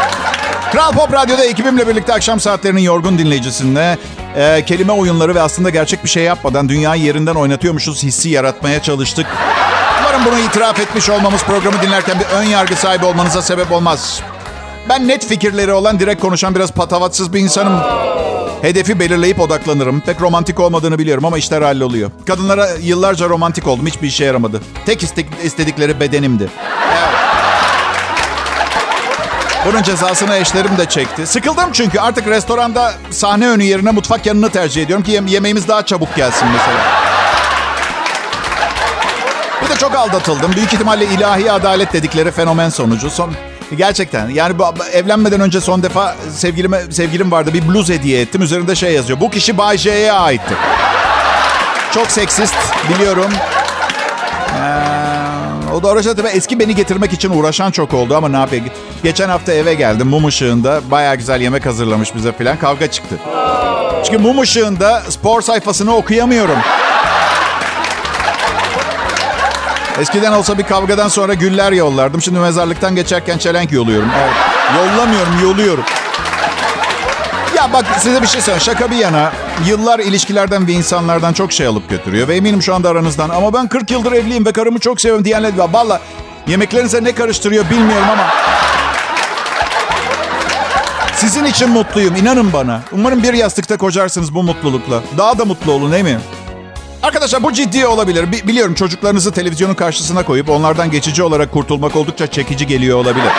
Kral 0.72 0.92
Pop 0.92 1.12
Radyo'da 1.12 1.44
ekibimle 1.44 1.88
birlikte 1.88 2.14
akşam 2.14 2.40
saatlerinin 2.40 2.80
yorgun 2.80 3.18
dinleyicisinde 3.18 3.98
e, 4.36 4.64
kelime 4.64 4.92
oyunları 4.92 5.34
ve 5.34 5.42
aslında 5.42 5.70
gerçek 5.70 6.04
bir 6.04 6.08
şey 6.08 6.24
yapmadan 6.24 6.68
dünyayı 6.68 7.02
yerinden 7.02 7.34
oynatıyormuşuz 7.34 8.02
hissi 8.02 8.28
yaratmaya 8.28 8.82
çalıştık. 8.82 9.26
Umarım 10.00 10.24
bunu 10.24 10.38
itiraf 10.38 10.80
etmiş 10.80 11.10
olmamız 11.10 11.42
programı 11.42 11.82
dinlerken 11.82 12.20
bir 12.20 12.26
ön 12.36 12.44
yargı 12.44 12.76
sahibi 12.76 13.04
olmanıza 13.04 13.42
sebep 13.42 13.72
olmaz. 13.72 14.22
Ben 14.88 15.08
net 15.08 15.26
fikirleri 15.26 15.72
olan, 15.72 16.00
direkt 16.00 16.20
konuşan 16.20 16.54
biraz 16.54 16.72
patavatsız 16.72 17.32
bir 17.32 17.40
insanım. 17.40 17.80
Hedefi 18.62 19.00
belirleyip 19.00 19.40
odaklanırım. 19.40 20.00
Pek 20.00 20.20
romantik 20.20 20.60
olmadığını 20.60 20.98
biliyorum 20.98 21.24
ama 21.24 21.38
işler 21.38 21.62
halloluyor. 21.62 22.10
Kadınlara 22.26 22.68
yıllarca 22.80 23.28
romantik 23.28 23.66
oldum. 23.66 23.86
Hiçbir 23.86 24.08
işe 24.08 24.24
yaramadı. 24.24 24.60
Tek 24.86 25.02
istedikleri 25.44 26.00
bedenimdi. 26.00 26.48
Bunun 29.66 29.82
cezasını 29.82 30.36
eşlerim 30.36 30.78
de 30.78 30.86
çekti. 30.88 31.26
Sıkıldım 31.26 31.72
çünkü 31.72 31.98
artık 31.98 32.26
restoranda 32.26 32.92
sahne 33.10 33.48
önü 33.48 33.62
yerine 33.64 33.90
mutfak 33.90 34.26
yanını 34.26 34.50
tercih 34.50 34.82
ediyorum 34.82 35.04
ki 35.04 35.22
yemeğimiz 35.28 35.68
daha 35.68 35.86
çabuk 35.86 36.16
gelsin 36.16 36.48
mesela. 36.52 36.78
Bir 39.64 39.70
de 39.70 39.78
çok 39.78 39.94
aldatıldım. 39.94 40.52
Büyük 40.56 40.74
ihtimalle 40.74 41.04
ilahi 41.04 41.52
adalet 41.52 41.92
dedikleri 41.92 42.30
fenomen 42.30 42.68
sonucu. 42.68 43.10
Son, 43.10 43.32
Gerçekten. 43.76 44.28
Yani 44.28 44.54
evlenmeden 44.92 45.40
önce 45.40 45.60
son 45.60 45.82
defa 45.82 46.16
sevgilime 46.34 46.82
sevgilim 46.90 47.30
vardı. 47.30 47.50
Bir 47.54 47.68
bluz 47.68 47.88
hediye 47.88 48.20
ettim. 48.20 48.42
Üzerinde 48.42 48.74
şey 48.74 48.92
yazıyor. 48.92 49.20
Bu 49.20 49.30
kişi 49.30 49.58
Bay 49.58 49.78
J'ye 49.78 50.12
aitti. 50.12 50.54
Çok 51.94 52.10
seksist 52.10 52.54
biliyorum. 52.94 53.30
Ee, 54.54 55.72
o 55.74 55.82
da 55.82 55.88
uğraşan 55.88 56.16
tabii 56.16 56.28
eski 56.28 56.58
beni 56.58 56.74
getirmek 56.74 57.12
için 57.12 57.30
uğraşan 57.30 57.70
çok 57.70 57.94
oldu 57.94 58.16
ama 58.16 58.28
ne 58.28 58.36
yapayım. 58.36 58.64
Geçen 59.02 59.28
hafta 59.28 59.52
eve 59.52 59.74
geldim 59.74 60.06
mum 60.08 60.26
ışığında. 60.26 60.80
Baya 60.90 61.14
güzel 61.14 61.40
yemek 61.40 61.66
hazırlamış 61.66 62.14
bize 62.14 62.32
falan. 62.32 62.58
Kavga 62.58 62.90
çıktı. 62.90 63.16
Çünkü 64.04 64.18
mum 64.18 64.40
ışığında 64.40 65.02
spor 65.08 65.40
sayfasını 65.42 65.96
okuyamıyorum. 65.96 66.58
Eskiden 70.00 70.32
olsa 70.32 70.58
bir 70.58 70.62
kavgadan 70.62 71.08
sonra 71.08 71.34
güller 71.34 71.72
yollardım. 71.72 72.22
Şimdi 72.22 72.38
mezarlıktan 72.38 72.94
geçerken 72.94 73.38
çelenk 73.38 73.72
yolluyorum. 73.72 74.08
Evet. 74.18 74.34
Yollamıyorum, 74.76 75.32
yoluyorum. 75.42 75.84
Ya 77.56 77.72
bak 77.72 77.84
size 78.00 78.22
bir 78.22 78.26
şey 78.26 78.40
söyleyeyim. 78.40 78.64
Şaka 78.64 78.90
bir 78.90 78.96
yana. 78.96 79.32
Yıllar 79.66 79.98
ilişkilerden 79.98 80.66
ve 80.66 80.72
insanlardan 80.72 81.32
çok 81.32 81.52
şey 81.52 81.66
alıp 81.66 81.90
götürüyor. 81.90 82.28
Ve 82.28 82.36
eminim 82.36 82.62
şu 82.62 82.74
anda 82.74 82.88
aranızdan. 82.88 83.28
Ama 83.28 83.52
ben 83.54 83.68
40 83.68 83.90
yıldır 83.90 84.12
evliyim 84.12 84.46
ve 84.46 84.52
karımı 84.52 84.78
çok 84.78 85.00
seviyorum 85.00 85.24
diyenler 85.24 85.56
var. 85.58 85.68
Valla 85.72 86.00
yemeklerinize 86.46 87.04
ne 87.04 87.12
karıştırıyor 87.12 87.70
bilmiyorum 87.70 88.06
ama... 88.12 88.26
Sizin 91.16 91.44
için 91.44 91.70
mutluyum. 91.70 92.16
inanın 92.16 92.52
bana. 92.52 92.80
Umarım 92.92 93.22
bir 93.22 93.34
yastıkta 93.34 93.76
kocarsınız 93.76 94.34
bu 94.34 94.42
mutlulukla. 94.42 95.02
Daha 95.18 95.38
da 95.38 95.44
mutlu 95.44 95.72
olun 95.72 95.92
değil 95.92 96.04
mi? 96.04 96.18
Arkadaşlar 97.06 97.42
bu 97.42 97.52
ciddi 97.52 97.86
olabilir. 97.86 98.32
Biliyorum 98.32 98.74
çocuklarınızı 98.74 99.32
televizyonun 99.32 99.74
karşısına 99.74 100.22
koyup 100.22 100.50
onlardan 100.50 100.90
geçici 100.90 101.22
olarak 101.22 101.52
kurtulmak 101.52 101.96
oldukça 101.96 102.26
çekici 102.26 102.66
geliyor 102.66 102.98
olabilir. 102.98 103.30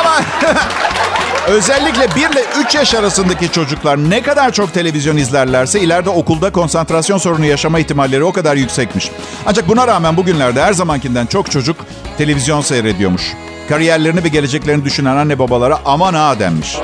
Ama 0.00 0.20
özellikle 1.46 2.08
1 2.16 2.20
ile 2.20 2.44
3 2.66 2.74
yaş 2.74 2.94
arasındaki 2.94 3.52
çocuklar 3.52 3.96
ne 3.98 4.22
kadar 4.22 4.52
çok 4.52 4.74
televizyon 4.74 5.16
izlerlerse 5.16 5.80
ileride 5.80 6.10
okulda 6.10 6.52
konsantrasyon 6.52 7.18
sorunu 7.18 7.44
yaşama 7.44 7.78
ihtimalleri 7.78 8.24
o 8.24 8.32
kadar 8.32 8.56
yüksekmiş. 8.56 9.10
Ancak 9.46 9.68
buna 9.68 9.86
rağmen 9.86 10.16
bugünlerde 10.16 10.62
her 10.62 10.72
zamankinden 10.72 11.26
çok 11.26 11.50
çocuk 11.50 11.76
televizyon 12.18 12.60
seyrediyormuş. 12.60 13.32
Kariyerlerini 13.68 14.24
ve 14.24 14.28
geleceklerini 14.28 14.84
düşünen 14.84 15.16
anne 15.16 15.38
babalara 15.38 15.78
aman 15.84 16.14
ha 16.14 16.38
denmiş. 16.38 16.76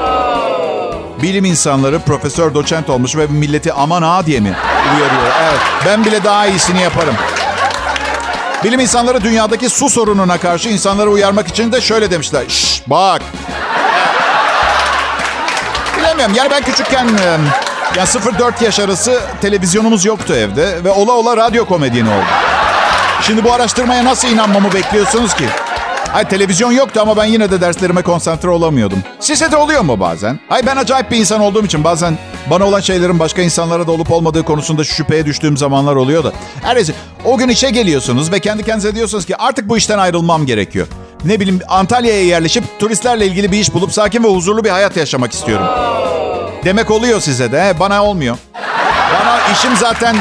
Bilim 1.23 1.45
insanları 1.45 1.99
profesör 1.99 2.55
doçent 2.55 2.91
olmuş 2.91 3.17
ve 3.17 3.27
milleti 3.27 3.73
aman 3.73 4.03
ha 4.03 4.27
diye 4.27 4.41
mi 4.41 4.53
uyarıyor? 4.97 5.33
Evet 5.43 5.61
ben 5.87 6.05
bile 6.05 6.25
daha 6.25 6.47
iyisini 6.47 6.83
yaparım. 6.83 7.15
Bilim 8.65 8.81
insanları 8.81 9.25
dünyadaki 9.25 9.69
su 9.69 9.91
sorununa 9.91 10.39
karşı 10.39 10.69
insanları 10.69 11.11
uyarmak 11.11 11.49
için 11.49 11.73
de 11.73 11.81
şöyle 11.81 12.11
demişler. 12.11 12.43
Şş 12.49 12.83
bak. 12.87 13.23
Bilemiyorum 15.99 16.35
yani 16.35 16.51
ben 16.51 16.63
küçükken 16.63 17.09
yani 17.97 18.09
0-4 18.09 18.65
yaş 18.65 18.81
arası 18.81 19.21
televizyonumuz 19.41 20.05
yoktu 20.05 20.35
evde 20.35 20.85
ve 20.85 20.91
ola 20.91 21.13
ola 21.13 21.37
radyo 21.37 21.65
komedyeni 21.67 22.09
oldu. 22.09 22.27
Şimdi 23.23 23.45
bu 23.45 23.53
araştırmaya 23.53 24.05
nasıl 24.05 24.29
inanmamı 24.29 24.73
bekliyorsunuz 24.73 25.35
ki? 25.35 25.45
Ay 26.15 26.29
televizyon 26.29 26.73
yoktu 26.73 27.01
ama 27.01 27.17
ben 27.17 27.25
yine 27.25 27.51
de 27.51 27.61
derslerime 27.61 28.03
konsantre 28.03 28.49
olamıyordum. 28.49 28.99
Size 29.21 29.53
de 29.53 29.57
oluyor 29.57 29.81
mu 29.81 30.01
bazen? 30.01 30.41
Ay 30.51 30.67
ben 30.67 30.77
acayip 30.77 31.11
bir 31.11 31.17
insan 31.17 31.41
olduğum 31.41 31.65
için 31.65 31.85
bazen 31.85 32.19
bana 32.51 32.65
olan 32.65 32.81
şeylerin 32.81 33.19
başka 33.19 33.43
insanlara 33.43 33.87
da 33.87 33.93
olup 33.93 34.13
olmadığı 34.13 34.43
konusunda 34.45 34.85
şüpheye 34.85 35.27
düştüğüm 35.27 35.57
zamanlar 35.57 35.97
oluyor 35.97 36.25
da. 36.25 36.33
Her 36.63 36.77
neyse 36.77 36.93
o 37.25 37.37
gün 37.39 37.49
işe 37.49 37.71
geliyorsunuz 37.71 38.33
ve 38.33 38.41
kendi 38.41 38.63
kendinize 38.63 38.95
diyorsunuz 38.95 39.27
ki 39.27 39.37
artık 39.37 39.69
bu 39.69 39.77
işten 39.77 39.99
ayrılmam 39.99 40.47
gerekiyor. 40.47 40.87
Ne 41.25 41.41
bileyim 41.41 41.61
Antalya'ya 41.69 42.25
yerleşip 42.25 42.65
turistlerle 42.79 43.27
ilgili 43.27 43.53
bir 43.53 43.59
iş 43.59 43.75
bulup 43.75 43.93
sakin 43.93 44.25
ve 44.25 44.29
huzurlu 44.29 44.65
bir 44.65 44.71
hayat 44.71 44.97
yaşamak 44.97 45.33
istiyorum. 45.33 45.67
Demek 46.65 46.91
oluyor 46.91 47.21
size 47.21 47.53
de. 47.53 47.75
Bana 47.81 48.05
olmuyor. 48.05 48.37
Bana 49.21 49.39
işim 49.53 49.77
zaten 49.77 50.17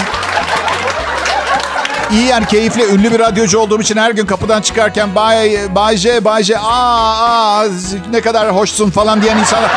iyi 2.12 2.26
yani 2.26 2.46
keyifli, 2.46 2.84
ünlü 2.86 3.12
bir 3.12 3.20
radyocu 3.20 3.60
olduğum 3.60 3.82
için 3.82 3.98
her 3.98 4.12
gün 4.12 4.26
kapıdan 4.26 4.62
çıkarken 4.62 5.16
Bay, 5.16 5.58
Bay 5.76 5.98
J, 5.98 6.26
Bay 6.26 6.44
J, 6.44 6.58
aa, 6.58 7.62
aa 7.62 7.66
ne 8.12 8.22
kadar 8.22 8.56
hoşsun 8.56 8.90
falan 8.90 9.22
diyen 9.22 9.38
insanlar, 9.38 9.72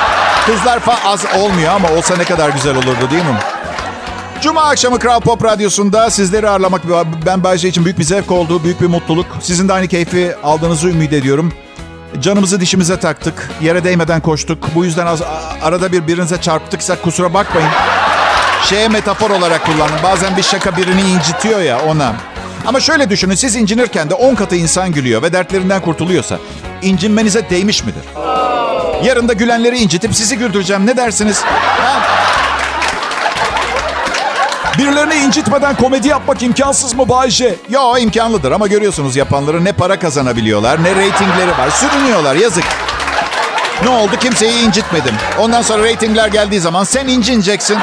kızlar 0.47 0.81
falan 0.81 0.99
az 1.07 1.25
olmuyor 1.39 1.73
ama 1.73 1.91
olsa 1.91 2.17
ne 2.17 2.25
kadar 2.25 2.51
güzel 2.51 2.77
olurdu 2.77 3.11
değil 3.11 3.25
mi? 3.25 3.39
Cuma 4.43 4.63
akşamı 4.63 4.99
Kral 4.99 5.21
Pop 5.21 5.45
Radyosu'nda 5.45 6.11
sizleri 6.11 6.49
ağırlamak 6.49 6.83
ben 7.27 7.45
Bay 7.45 7.59
J 7.59 7.69
için 7.69 7.85
büyük 7.85 7.99
bir 7.99 8.05
zevk 8.05 8.31
oldu, 8.31 8.65
büyük 8.65 8.81
bir 8.81 8.87
mutluluk. 8.87 9.27
Sizin 9.41 9.69
de 9.69 9.73
aynı 9.73 9.89
keyfi 9.89 10.35
aldığınızı 10.45 10.89
ümit 10.89 11.13
ediyorum. 11.13 11.53
Canımızı 12.21 12.61
dişimize 12.61 13.01
taktık. 13.01 13.51
Yere 13.61 13.85
değmeden 13.85 14.21
koştuk. 14.21 14.59
Bu 14.75 14.85
yüzden 14.85 15.07
az, 15.07 15.23
arada 15.63 15.93
bir 15.93 16.07
birinize 16.07 16.41
çarptıksa 16.41 17.03
kusura 17.03 17.35
bakmayın. 17.35 17.71
Şeye 18.65 18.89
metafor 18.89 19.31
olarak 19.31 19.67
kullanın. 19.67 20.03
Bazen 20.03 20.37
bir 20.37 20.43
şaka 20.43 20.77
birini 20.77 21.01
incitiyor 21.01 21.61
ya 21.61 21.81
ona. 21.89 22.13
Ama 22.67 22.81
şöyle 22.81 23.11
düşünün 23.11 23.35
siz 23.35 23.57
incinirken 23.57 24.11
de 24.11 24.15
10 24.15 24.35
katı 24.35 24.57
insan 24.57 24.93
gülüyor 24.93 25.23
ve 25.23 25.33
dertlerinden 25.33 25.81
kurtuluyorsa 25.81 26.39
incinmenize 26.83 27.51
değmiş 27.51 27.85
midir? 27.85 28.03
Yarın 29.05 29.29
da 29.29 29.33
gülenleri 29.33 29.79
incitip 29.79 30.15
sizi 30.15 30.39
güldüreceğim. 30.39 30.87
Ne 30.87 30.97
dersiniz? 30.97 31.43
Ha? 31.45 32.01
Birilerini 34.79 35.15
incitmeden 35.15 35.77
komedi 35.77 36.09
yapmak 36.09 36.43
imkansız 36.43 36.95
mı 36.95 37.09
Bayce? 37.09 37.55
Yo 37.71 37.97
imkanlıdır 37.99 38.53
ama 38.53 38.67
görüyorsunuz 38.67 39.17
yapanları 39.17 39.65
ne 39.65 39.73
para 39.73 39.99
kazanabiliyorlar 39.99 40.85
ne 40.85 40.95
reytingleri 40.95 41.51
var. 41.59 41.71
Sürünüyorlar 41.71 42.35
yazık. 42.35 42.65
Ne 43.83 43.89
oldu 43.89 44.13
kimseyi 44.21 44.63
incitmedim. 44.67 45.15
Ondan 45.39 45.63
sonra 45.63 45.83
reytingler 45.83 46.29
geldiği 46.29 46.61
zaman 46.61 46.85
sen 46.85 47.09
incineceksin. 47.09 47.79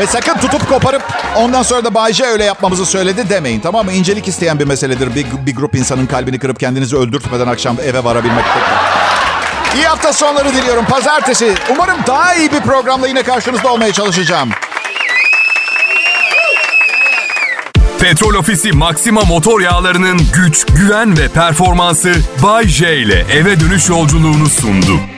Ve 0.00 0.06
sakın 0.06 0.34
tutup 0.34 0.68
koparıp 0.68 1.02
ondan 1.36 1.62
sonra 1.62 1.84
da 1.84 1.94
Bayce 1.94 2.24
öyle 2.24 2.44
yapmamızı 2.44 2.86
söyledi 2.86 3.28
demeyin 3.28 3.60
tamam 3.60 3.86
mı? 3.86 3.92
İncelik 3.92 4.28
isteyen 4.28 4.58
bir 4.58 4.64
meseledir. 4.64 5.14
Bir, 5.14 5.26
bir 5.46 5.56
grup 5.56 5.74
insanın 5.74 6.06
kalbini 6.06 6.38
kırıp 6.38 6.60
kendinizi 6.60 6.96
öldürtmeden 6.96 7.46
akşam 7.46 7.76
eve 7.84 8.04
varabilmek. 8.04 8.44
İyi 9.74 9.86
hafta 9.86 10.12
sonları 10.12 10.52
diliyorum. 10.52 10.84
Pazartesi. 10.84 11.54
Umarım 11.70 11.96
daha 12.06 12.34
iyi 12.34 12.52
bir 12.52 12.60
programla 12.60 13.08
yine 13.08 13.22
karşınızda 13.22 13.72
olmaya 13.72 13.92
çalışacağım. 13.92 14.50
Petrol 18.00 18.34
Ofisi 18.34 18.72
Maxima 18.72 19.20
motor 19.20 19.60
yağlarının 19.60 20.20
güç, 20.34 20.66
güven 20.66 21.18
ve 21.18 21.28
performansı 21.28 22.12
Bay 22.42 22.68
J 22.68 22.96
ile 22.96 23.24
eve 23.32 23.60
dönüş 23.60 23.88
yolculuğunu 23.88 24.46
sundu. 24.46 25.13